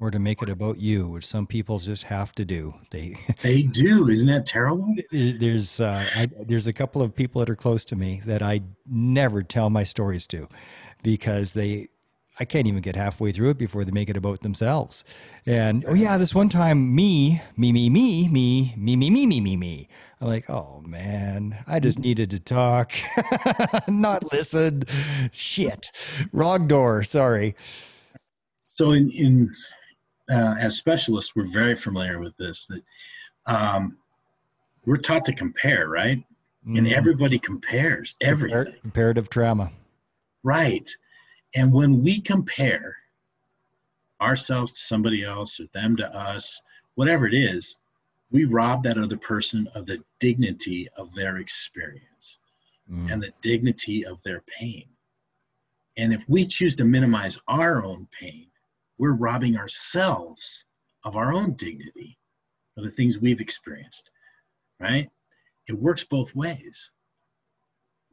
Or 0.00 0.12
to 0.12 0.20
make 0.20 0.42
it 0.42 0.48
about 0.48 0.78
you, 0.78 1.08
which 1.08 1.26
some 1.26 1.44
people 1.48 1.80
just 1.80 2.04
have 2.04 2.32
to 2.34 2.44
do. 2.44 2.72
They 2.92 3.16
they 3.42 3.62
do. 3.62 4.08
Isn't 4.08 4.28
that 4.28 4.46
terrible? 4.46 4.94
There's 5.10 5.80
uh, 5.80 6.04
I, 6.14 6.28
there's 6.40 6.68
a 6.68 6.72
couple 6.72 7.02
of 7.02 7.12
people 7.12 7.40
that 7.40 7.50
are 7.50 7.56
close 7.56 7.84
to 7.86 7.96
me 7.96 8.22
that 8.24 8.40
I 8.40 8.60
never 8.86 9.42
tell 9.42 9.70
my 9.70 9.82
stories 9.82 10.24
to, 10.28 10.46
because 11.02 11.52
they 11.52 11.88
I 12.38 12.44
can't 12.44 12.68
even 12.68 12.80
get 12.80 12.94
halfway 12.94 13.32
through 13.32 13.50
it 13.50 13.58
before 13.58 13.84
they 13.84 13.90
make 13.90 14.08
it 14.08 14.16
about 14.16 14.42
themselves. 14.42 15.04
And 15.44 15.84
oh 15.88 15.94
yeah, 15.94 16.16
this 16.16 16.32
one 16.32 16.48
time 16.48 16.94
me, 16.94 17.42
me, 17.56 17.72
me, 17.72 17.90
me, 17.90 18.28
me, 18.28 18.74
me, 18.76 18.94
me, 18.94 19.10
me, 19.10 19.26
me, 19.26 19.40
me, 19.40 19.56
me. 19.56 19.88
I'm 20.20 20.28
like, 20.28 20.48
oh 20.48 20.80
man, 20.86 21.56
I 21.66 21.80
just 21.80 21.98
needed 21.98 22.30
to 22.30 22.38
talk, 22.38 22.92
not 23.88 24.32
listen. 24.32 24.84
Shit, 25.32 25.90
wrong 26.32 26.68
door. 26.68 27.02
Sorry. 27.02 27.56
So 28.70 28.92
in 28.92 29.10
in 29.10 29.50
uh, 30.30 30.56
as 30.58 30.76
specialists, 30.76 31.34
we're 31.34 31.44
very 31.44 31.74
familiar 31.74 32.18
with 32.18 32.36
this. 32.36 32.66
That 32.66 32.82
um, 33.46 33.96
we're 34.86 34.96
taught 34.96 35.24
to 35.26 35.34
compare, 35.34 35.88
right? 35.88 36.22
Mm. 36.66 36.78
And 36.78 36.92
everybody 36.92 37.38
compares 37.38 38.14
everything. 38.20 38.74
Comparative 38.82 39.30
trauma. 39.30 39.70
Right 40.42 40.88
and 41.54 41.72
when 41.72 42.02
we 42.02 42.20
compare 42.20 42.96
ourselves 44.20 44.72
to 44.72 44.80
somebody 44.80 45.24
else 45.24 45.60
or 45.60 45.66
them 45.72 45.96
to 45.96 46.14
us, 46.14 46.60
whatever 46.94 47.26
it 47.26 47.34
is, 47.34 47.78
we 48.30 48.44
rob 48.44 48.82
that 48.82 48.98
other 48.98 49.16
person 49.16 49.68
of 49.74 49.86
the 49.86 50.02
dignity 50.20 50.88
of 50.96 51.14
their 51.14 51.38
experience 51.38 52.38
mm. 52.90 53.10
and 53.10 53.22
the 53.22 53.32
dignity 53.40 54.04
of 54.04 54.22
their 54.22 54.42
pain. 54.58 54.84
And 55.96 56.12
if 56.12 56.28
we 56.28 56.46
choose 56.46 56.76
to 56.76 56.84
minimize 56.84 57.38
our 57.48 57.84
own 57.84 58.06
pain, 58.20 58.48
we're 58.98 59.12
robbing 59.12 59.56
ourselves 59.56 60.64
of 61.04 61.16
our 61.16 61.32
own 61.32 61.54
dignity, 61.54 62.18
of 62.76 62.84
the 62.84 62.90
things 62.90 63.18
we've 63.18 63.40
experienced, 63.40 64.10
right? 64.80 65.08
It 65.68 65.78
works 65.78 66.04
both 66.04 66.34
ways. 66.34 66.90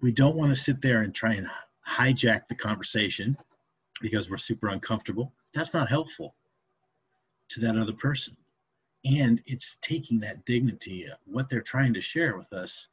We 0.01 0.11
don't 0.11 0.35
want 0.35 0.51
to 0.51 0.55
sit 0.55 0.81
there 0.81 1.01
and 1.01 1.13
try 1.13 1.33
and 1.33 1.47
hijack 1.87 2.47
the 2.47 2.55
conversation 2.55 3.35
because 4.01 4.29
we're 4.29 4.37
super 4.37 4.69
uncomfortable, 4.69 5.33
that's 5.53 5.73
not 5.73 5.89
helpful 5.89 6.35
to 7.49 7.61
that 7.61 7.77
other 7.77 7.93
person. 7.93 8.35
And 9.05 9.41
it's 9.45 9.77
taking 9.81 10.19
that 10.19 10.45
dignity 10.45 11.07
what 11.25 11.47
they're 11.47 11.61
trying 11.61 11.93
to 11.93 12.01
share 12.01 12.37
with 12.37 12.51
us 12.53 12.87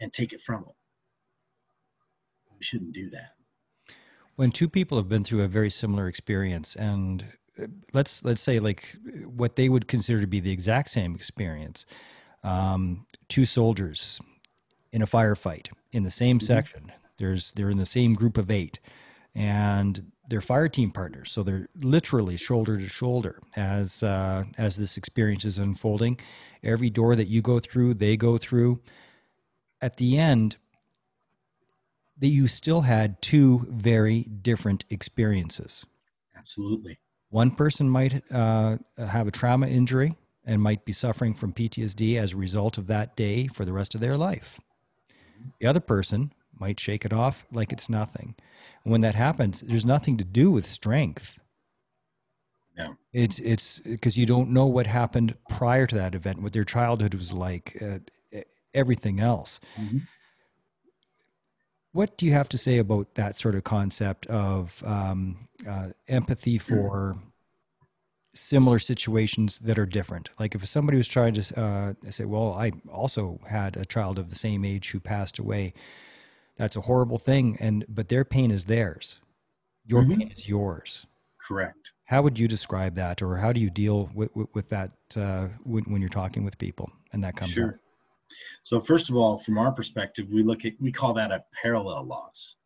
and 0.00 0.12
take 0.12 0.32
it 0.32 0.40
from 0.40 0.62
them. 0.62 0.74
We 2.56 2.64
shouldn't 2.64 2.92
do 2.92 3.10
that. 3.10 3.34
When 4.40 4.52
two 4.52 4.68
people 4.68 4.96
have 4.96 5.08
been 5.08 5.24
through 5.24 5.42
a 5.42 5.48
very 5.48 5.70
similar 5.70 6.08
experience 6.08 6.76
and 6.76 7.24
uh, 7.60 7.66
let's 7.92 8.24
let's 8.24 8.40
say 8.40 8.58
like 8.58 8.96
what 9.26 9.56
they 9.56 9.68
would 9.68 9.86
consider 9.86 10.20
to 10.20 10.26
be 10.26 10.40
the 10.40 10.52
exact 10.52 10.88
same 10.88 11.14
experience 11.14 11.84
um, 12.42 13.04
two 13.28 13.44
soldiers 13.44 14.18
in 14.92 15.02
a 15.02 15.06
firefight 15.06 15.68
in 15.92 16.04
the 16.04 16.10
same 16.10 16.38
mm-hmm. 16.38 16.46
section 16.46 16.92
there's 17.20 17.52
they're 17.52 17.70
in 17.70 17.78
the 17.78 17.86
same 17.86 18.14
group 18.14 18.36
of 18.36 18.50
eight, 18.50 18.80
and 19.34 20.10
they're 20.28 20.40
fire 20.40 20.68
team 20.68 20.90
partners. 20.90 21.30
So 21.30 21.42
they're 21.44 21.68
literally 21.76 22.36
shoulder 22.36 22.78
to 22.78 22.88
shoulder 22.88 23.40
as 23.54 24.02
uh, 24.02 24.44
as 24.58 24.76
this 24.76 24.96
experience 24.96 25.44
is 25.44 25.58
unfolding. 25.58 26.18
Every 26.64 26.90
door 26.90 27.14
that 27.14 27.28
you 27.28 27.42
go 27.42 27.60
through, 27.60 27.94
they 27.94 28.16
go 28.16 28.38
through. 28.38 28.80
At 29.82 29.98
the 29.98 30.18
end, 30.18 30.56
that 32.20 32.28
you 32.28 32.46
still 32.46 32.82
had 32.82 33.20
two 33.20 33.66
very 33.68 34.22
different 34.22 34.84
experiences. 34.90 35.86
Absolutely. 36.36 36.98
One 37.30 37.50
person 37.50 37.88
might 37.88 38.22
uh, 38.30 38.78
have 38.98 39.26
a 39.26 39.30
trauma 39.30 39.66
injury 39.66 40.16
and 40.44 40.62
might 40.62 40.84
be 40.84 40.92
suffering 40.92 41.34
from 41.34 41.52
PTSD 41.52 42.16
as 42.18 42.32
a 42.32 42.36
result 42.36 42.78
of 42.78 42.86
that 42.88 43.16
day 43.16 43.46
for 43.46 43.64
the 43.64 43.72
rest 43.72 43.94
of 43.94 44.00
their 44.00 44.16
life. 44.16 44.60
The 45.60 45.66
other 45.66 45.80
person 45.80 46.32
might 46.58 46.78
shake 46.78 47.04
it 47.04 47.12
off 47.12 47.46
like 47.50 47.72
it's 47.72 47.88
nothing. 47.88 48.34
And 48.84 48.92
when 48.92 49.00
that 49.02 49.14
happens, 49.14 49.60
there's 49.62 49.86
nothing 49.86 50.16
to 50.18 50.24
do 50.24 50.50
with 50.50 50.66
strength. 50.66 51.40
No. 52.76 52.96
It's 53.12 53.38
it's 53.38 53.80
because 53.80 54.16
you 54.16 54.26
don't 54.26 54.50
know 54.50 54.66
what 54.66 54.86
happened 54.86 55.34
prior 55.48 55.86
to 55.86 55.94
that 55.96 56.14
event, 56.14 56.42
what 56.42 56.52
their 56.52 56.64
childhood 56.64 57.14
was 57.14 57.32
like, 57.32 57.76
uh, 57.80 57.98
everything 58.74 59.20
else. 59.20 59.60
Mm-hmm. 59.78 59.98
What 61.92 62.16
do 62.16 62.26
you 62.26 62.32
have 62.32 62.48
to 62.50 62.58
say 62.58 62.78
about 62.78 63.14
that 63.14 63.36
sort 63.36 63.54
of 63.54 63.64
concept 63.64 64.26
of 64.26 64.82
um, 64.86 65.48
uh, 65.68 65.90
empathy 66.08 66.56
for 66.58 67.18
similar 68.32 68.78
situations 68.78 69.58
that 69.58 69.78
are 69.78 69.86
different? 69.86 70.30
Like 70.38 70.54
if 70.54 70.64
somebody 70.66 70.96
was 70.96 71.08
trying 71.08 71.34
to 71.34 71.60
uh, 71.60 72.10
say, 72.10 72.24
"Well, 72.26 72.52
I 72.52 72.72
also 72.92 73.40
had 73.46 73.76
a 73.76 73.84
child 73.84 74.18
of 74.18 74.30
the 74.30 74.36
same 74.36 74.64
age 74.64 74.90
who 74.90 75.00
passed 75.00 75.38
away," 75.38 75.74
That's 76.60 76.76
a 76.76 76.82
horrible 76.82 77.16
thing, 77.16 77.56
and 77.58 77.86
but 77.88 78.10
their 78.10 78.22
pain 78.22 78.50
is 78.50 78.66
theirs. 78.66 79.18
Your 79.86 80.02
mm-hmm. 80.02 80.18
pain 80.18 80.30
is 80.30 80.46
yours. 80.46 81.06
Correct. 81.40 81.92
How 82.04 82.20
would 82.20 82.38
you 82.38 82.48
describe 82.48 82.96
that, 82.96 83.22
or 83.22 83.38
how 83.38 83.54
do 83.54 83.60
you 83.62 83.70
deal 83.70 84.10
with 84.14 84.28
with, 84.36 84.48
with 84.52 84.68
that 84.68 84.92
uh, 85.16 85.46
when, 85.64 85.84
when 85.84 86.02
you're 86.02 86.10
talking 86.10 86.44
with 86.44 86.58
people 86.58 86.92
and 87.14 87.24
that 87.24 87.34
comes 87.34 87.52
sure. 87.52 87.68
up? 87.68 87.74
So 88.62 88.80
first 88.80 89.10
of 89.10 89.16
all, 89.16 89.38
from 89.38 89.58
our 89.58 89.72
perspective, 89.72 90.26
we 90.30 90.42
look 90.42 90.64
at 90.64 90.74
we 90.80 90.92
call 90.92 91.12
that 91.14 91.32
a 91.32 91.44
parallel 91.62 92.04
loss. 92.04 92.56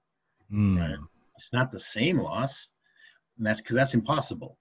Mm. 0.52 0.80
Right? 0.80 0.98
It's 1.34 1.52
not 1.52 1.70
the 1.70 1.80
same 1.80 2.18
loss, 2.18 2.70
and 3.38 3.46
that's 3.46 3.60
because 3.60 3.76
that's 3.76 3.94
impossible. 3.94 4.56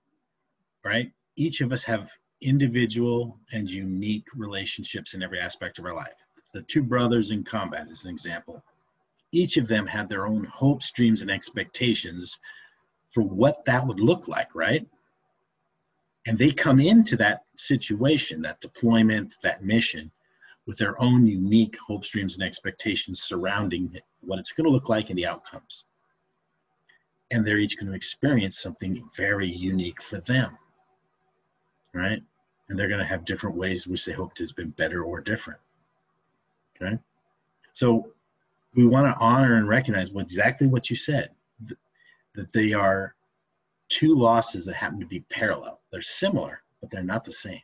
Right? 0.84 1.12
Each 1.36 1.62
of 1.62 1.72
us 1.72 1.84
have 1.84 2.12
individual 2.42 3.40
and 3.54 3.70
unique 3.70 4.28
relationships 4.36 5.14
in 5.14 5.24
every 5.24 5.40
aspect 5.40 5.80
of 5.80 5.86
our 5.86 5.96
life. 5.96 6.28
The 6.54 6.64
two 6.64 6.84
brothers 6.84 7.32
in 7.32 7.44
combat 7.44 7.88
is 7.90 8.04
an 8.06 8.12
example 8.12 8.64
each 9.34 9.58
of 9.58 9.68
them 9.68 9.86
had 9.86 10.08
their 10.08 10.28
own 10.28 10.46
hopes, 10.46 10.92
dreams, 10.92 11.22
and 11.24 11.32
expectations 11.32 12.40
for 13.10 13.24
what 13.24 13.66
that 13.66 13.86
would 13.86 14.00
look 14.00 14.28
like, 14.28 14.54
right? 14.54 14.88
And 16.28 16.38
they 16.38 16.52
come 16.52 16.80
into 16.80 17.18
that 17.18 17.42
situation, 17.58 18.44
that 18.44 18.62
deployment, 18.62 19.36
that 19.42 19.64
mission, 19.64 20.12
with 20.66 20.78
their 20.78 21.00
own 21.02 21.26
unique 21.28 21.78
hopes, 21.86 22.10
dreams, 22.10 22.36
and 22.36 22.44
expectations 22.44 23.24
surrounding 23.24 23.96
what 24.22 24.40
it's 24.40 24.54
going 24.54 24.66
to 24.66 24.72
look 24.72 24.90
like 24.90 25.10
and 25.10 25.18
the 25.18 25.26
outcomes. 25.26 25.86
And 27.32 27.46
they're 27.46 27.58
each 27.58 27.78
going 27.78 27.90
to 27.90 27.96
experience 27.96 28.60
something 28.60 29.10
very 29.16 29.48
unique 29.48 30.02
for 30.02 30.20
them, 30.22 30.58
right? 31.94 32.22
And 32.70 32.80
they're 32.80 32.88
going 32.88 33.00
to 33.00 33.06
have 33.06 33.26
different 33.26 33.58
ways 33.58 33.86
in 33.86 33.92
which 33.92 34.06
they 34.06 34.14
hoped 34.14 34.40
has 34.40 34.54
been 34.54 34.70
better 34.72 35.04
or 35.04 35.20
different. 35.20 35.60
Okay. 36.76 36.98
So 37.74 38.12
we 38.76 38.86
want 38.88 39.06
to 39.08 39.20
honor 39.20 39.56
and 39.56 39.68
recognize 39.68 40.12
what, 40.12 40.24
exactly 40.24 40.68
what 40.68 40.90
you 40.90 40.96
said 40.96 41.30
that 42.36 42.52
they 42.52 42.74
are 42.74 43.16
two 43.90 44.16
losses 44.16 44.66
that 44.66 44.76
happen 44.76 45.00
to 45.00 45.06
be 45.06 45.20
parallel. 45.30 45.80
They're 45.92 46.02
similar, 46.02 46.62
but 46.82 46.90
they're 46.90 47.04
not 47.04 47.24
the 47.24 47.32
same. 47.32 47.62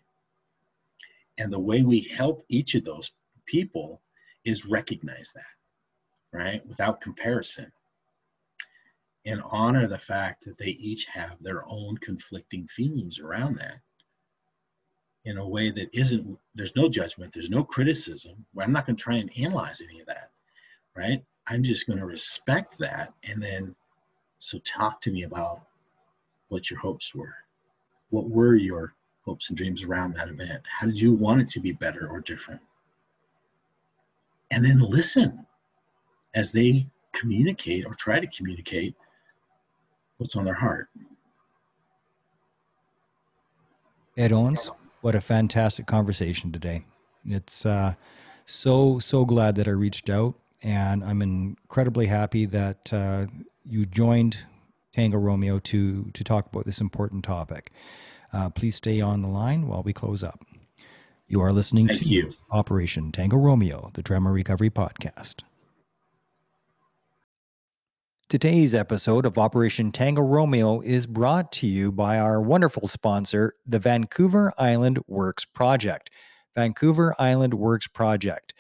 And 1.39 1.54
the 1.54 1.60
way 1.60 1.84
we 1.84 2.02
help 2.02 2.45
each 2.49 2.75
of 2.75 2.86
those 2.86 3.12
people 3.47 4.02
is 4.45 4.65
recognize 4.67 5.34
that, 5.36 6.39
right? 6.39 6.65
Without 6.67 7.02
comparison. 7.02 7.71
and 9.25 9.41
honor 9.52 9.88
the 9.88 9.97
fact 9.97 10.45
that 10.45 10.58
they 10.58 10.71
each 10.71 11.06
have 11.06 11.41
their 11.41 11.63
own 11.67 11.97
conflicting 11.99 12.67
feelings 12.67 13.19
around 13.19 13.58
that 13.58 13.80
in 15.25 15.38
a 15.38 15.47
way 15.47 15.71
that 15.71 15.89
isn't 15.93 16.38
there's 16.56 16.75
no 16.75 16.89
judgment 16.89 17.34
there's 17.34 17.49
no 17.49 17.63
criticism 17.63 18.45
i'm 18.60 18.71
not 18.71 18.86
going 18.86 18.95
to 18.95 19.04
try 19.04 19.15
and 19.17 19.32
analyze 19.38 19.82
any 19.82 19.99
of 19.99 20.08
that 20.08 20.32
right 20.95 21.23
i'm 21.47 21.63
just 21.63 21.88
going 21.88 21.99
to 21.99 22.06
respect 22.06 22.78
that 22.80 23.13
and 23.25 23.41
then 23.43 23.75
so 24.39 24.60
talk 24.60 25.02
to 25.02 25.12
me 25.12 25.23
about 25.23 25.62
what 26.49 26.71
your 26.71 26.80
hopes 26.80 27.13
were 27.15 27.36
what 28.10 28.30
were 28.30 28.56
your 28.56 28.93
hopes 29.29 29.49
and 29.49 29.57
dreams 29.57 29.83
around 29.83 30.15
that 30.15 30.27
event 30.27 30.61
how 30.79 30.87
did 30.87 30.99
you 30.99 31.13
want 31.13 31.41
it 31.41 31.49
to 31.49 31.59
be 31.59 31.71
better 31.71 32.07
or 32.09 32.19
different 32.19 32.61
and 34.51 34.63
then 34.63 34.79
listen 34.79 35.45
as 36.35 36.51
they 36.51 36.87
communicate 37.13 37.85
or 37.85 37.93
try 37.93 38.19
to 38.19 38.27
communicate 38.27 38.95
what's 40.17 40.35
on 40.35 40.45
their 40.45 40.53
heart. 40.53 40.89
Ed 44.17 44.31
Owens, 44.31 44.71
what 45.01 45.15
a 45.15 45.21
fantastic 45.21 45.85
conversation 45.85 46.51
today. 46.51 46.85
It's 47.25 47.65
uh, 47.65 47.93
so, 48.45 48.99
so 48.99 49.25
glad 49.25 49.55
that 49.55 49.67
I 49.67 49.71
reached 49.71 50.09
out, 50.09 50.35
and 50.61 51.03
I'm 51.03 51.21
incredibly 51.21 52.07
happy 52.07 52.45
that 52.47 52.91
uh, 52.91 53.27
you 53.65 53.85
joined 53.85 54.45
Tango 54.93 55.17
Romeo 55.17 55.59
to, 55.59 56.09
to 56.13 56.23
talk 56.23 56.47
about 56.47 56.65
this 56.65 56.81
important 56.81 57.23
topic. 57.23 57.71
Uh, 58.31 58.49
please 58.49 58.75
stay 58.75 59.01
on 59.01 59.21
the 59.21 59.27
line 59.27 59.67
while 59.67 59.83
we 59.83 59.93
close 59.93 60.23
up. 60.23 60.39
You 61.27 61.41
are 61.41 61.53
listening 61.53 61.87
Thank 61.87 61.99
to 61.99 62.05
you. 62.05 62.33
Operation 62.51 63.11
Tango 63.11 63.37
Romeo, 63.37 63.89
the 63.93 64.03
Trauma 64.03 64.31
Recovery 64.31 64.69
Podcast. 64.69 65.43
Today's 68.29 68.75
episode 68.75 69.25
of 69.25 69.39
Operation 69.39 69.91
Tango 69.91 70.21
Romeo 70.21 70.81
is 70.81 71.07
brought 71.07 71.51
to 71.53 71.67
you 71.67 71.91
by 71.91 72.19
our 72.19 72.39
wonderful 72.39 72.87
sponsor, 72.87 73.55
the 73.65 73.79
Vancouver 73.79 74.53
Island 74.57 74.99
Works 75.07 75.45
Project. 75.45 76.11
Vancouver 76.55 77.15
Island 77.17 77.53
Works 77.53 77.87
Project. 77.87 78.53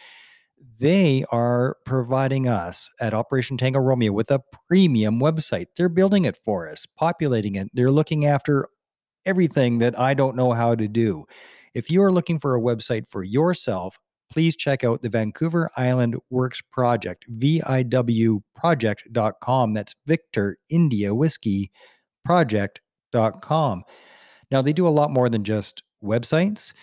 They 0.79 1.25
are 1.31 1.77
providing 1.85 2.47
us 2.47 2.89
at 2.99 3.13
Operation 3.13 3.57
Tango 3.57 3.79
Romeo 3.79 4.11
with 4.11 4.31
a 4.31 4.41
premium 4.67 5.19
website. 5.19 5.67
They're 5.75 5.89
building 5.89 6.25
it 6.25 6.37
for 6.45 6.69
us, 6.69 6.85
populating 6.85 7.55
it. 7.55 7.69
They're 7.73 7.91
looking 7.91 8.25
after 8.25 8.69
everything 9.29 9.77
that 9.77 9.97
I 9.97 10.15
don't 10.15 10.35
know 10.35 10.53
how 10.53 10.73
to 10.73 10.87
do. 10.87 11.25
If 11.75 11.91
you 11.91 12.01
are 12.01 12.11
looking 12.11 12.39
for 12.39 12.55
a 12.55 12.61
website 12.61 13.03
for 13.09 13.23
yourself, 13.23 13.99
please 14.31 14.55
check 14.55 14.83
out 14.83 15.03
the 15.03 15.09
Vancouver 15.09 15.69
Island 15.77 16.15
Works 16.31 16.61
Project, 16.71 17.25
VIW 17.31 18.41
That's 19.73 19.95
Victor 20.07 20.57
India 20.69 21.13
Whiskey 21.13 21.71
Project.com. 22.25 23.83
Now, 24.49 24.61
they 24.63 24.73
do 24.73 24.87
a 24.87 24.89
lot 24.89 25.11
more 25.11 25.29
than 25.29 25.43
just 25.43 25.83
websites. 26.03 26.73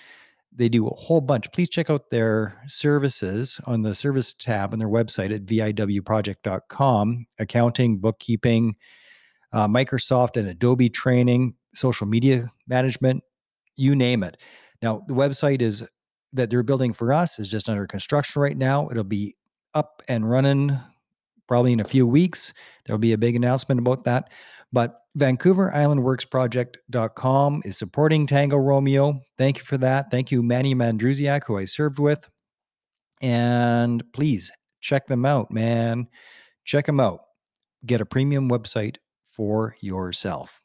They 0.55 0.69
do 0.69 0.87
a 0.87 0.95
whole 0.95 1.21
bunch. 1.21 1.51
Please 1.53 1.69
check 1.69 1.91
out 1.91 2.11
their 2.11 2.63
services 2.69 3.61
on 3.67 3.83
the 3.83 3.95
service 3.95 4.33
tab 4.35 4.73
on 4.73 4.79
their 4.79 4.89
website 4.89 5.35
at 5.35 5.45
VIWproject.com 5.45 7.27
accounting, 7.41 7.99
bookkeeping, 7.99 8.77
uh, 9.53 9.69
Microsoft 9.69 10.37
and 10.37 10.49
Adobe 10.49 10.89
training, 10.89 11.55
social 11.77 12.07
media 12.07 12.51
management, 12.67 13.23
you 13.77 13.95
name 13.95 14.23
it. 14.23 14.37
Now, 14.83 15.03
the 15.07 15.15
website 15.15 15.63
is 15.63 15.87
that 16.33 16.51
they're 16.51 16.63
building 16.63 16.93
for 16.93 17.13
us 17.13 17.39
is 17.39 17.49
just 17.49 17.69
under 17.69 17.87
construction 17.87 18.43
right 18.43 18.57
now. 18.57 18.89
It'll 18.91 19.05
be 19.05 19.37
up 19.75 20.03
and 20.09 20.29
running 20.29 20.79
probably 21.47 21.73
in 21.73 21.81
a 21.81 21.85
few 21.85 22.07
weeks. 22.07 22.53
There'll 22.85 22.99
be 22.99 23.13
a 23.13 23.19
big 23.19 23.37
announcement 23.37 23.79
about 23.79 24.05
that. 24.05 24.31
But 24.73 25.01
Vancouver 25.15 25.73
Island 25.75 26.03
Works 26.03 26.25
Project.com 26.25 27.63
is 27.65 27.79
supporting 27.79 28.27
Tango 28.27 28.57
Romeo. 28.57 29.21
Thank 29.39 29.59
you 29.59 29.65
for 29.65 29.79
that. 29.79 30.11
Thank 30.11 30.31
you, 30.31 30.43
Manny 30.43 30.75
Mandruziak, 30.75 31.45
who 31.47 31.57
I 31.57 31.65
served 31.65 31.99
with. 31.99 32.29
And 33.23 34.03
please 34.13 34.51
check 34.81 35.07
them 35.07 35.25
out, 35.25 35.51
man. 35.51 36.09
Check 36.65 36.87
them 36.87 37.01
out. 37.01 37.21
Get 37.87 38.01
a 38.01 38.07
premium 38.07 38.51
website 38.51 38.97
for 39.31 39.77
yourself. 39.81 40.61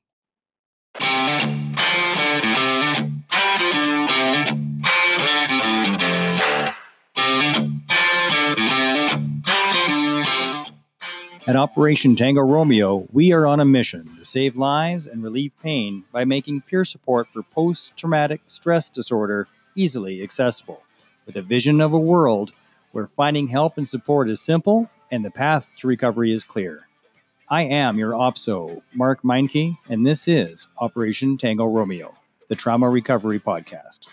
At 11.51 11.57
Operation 11.57 12.15
Tango 12.15 12.39
Romeo, 12.39 13.09
we 13.11 13.33
are 13.33 13.45
on 13.45 13.59
a 13.59 13.65
mission 13.65 14.07
to 14.15 14.23
save 14.23 14.55
lives 14.55 15.05
and 15.05 15.21
relieve 15.21 15.53
pain 15.61 16.05
by 16.09 16.23
making 16.23 16.61
peer 16.61 16.85
support 16.85 17.27
for 17.27 17.43
post 17.43 17.97
traumatic 17.97 18.39
stress 18.47 18.87
disorder 18.87 19.49
easily 19.75 20.23
accessible, 20.23 20.81
with 21.25 21.35
a 21.35 21.41
vision 21.41 21.81
of 21.81 21.91
a 21.91 21.99
world 21.99 22.53
where 22.93 23.05
finding 23.05 23.49
help 23.49 23.77
and 23.77 23.85
support 23.85 24.29
is 24.29 24.39
simple 24.39 24.89
and 25.11 25.25
the 25.25 25.29
path 25.29 25.69
to 25.79 25.87
recovery 25.87 26.31
is 26.31 26.45
clear. 26.45 26.87
I 27.49 27.63
am 27.63 27.97
your 27.97 28.13
OPSO, 28.13 28.81
Mark 28.93 29.21
Meinke, 29.21 29.77
and 29.89 30.07
this 30.07 30.29
is 30.29 30.69
Operation 30.77 31.37
Tango 31.37 31.65
Romeo, 31.65 32.13
the 32.47 32.55
Trauma 32.55 32.89
Recovery 32.89 33.41
Podcast. 33.41 34.07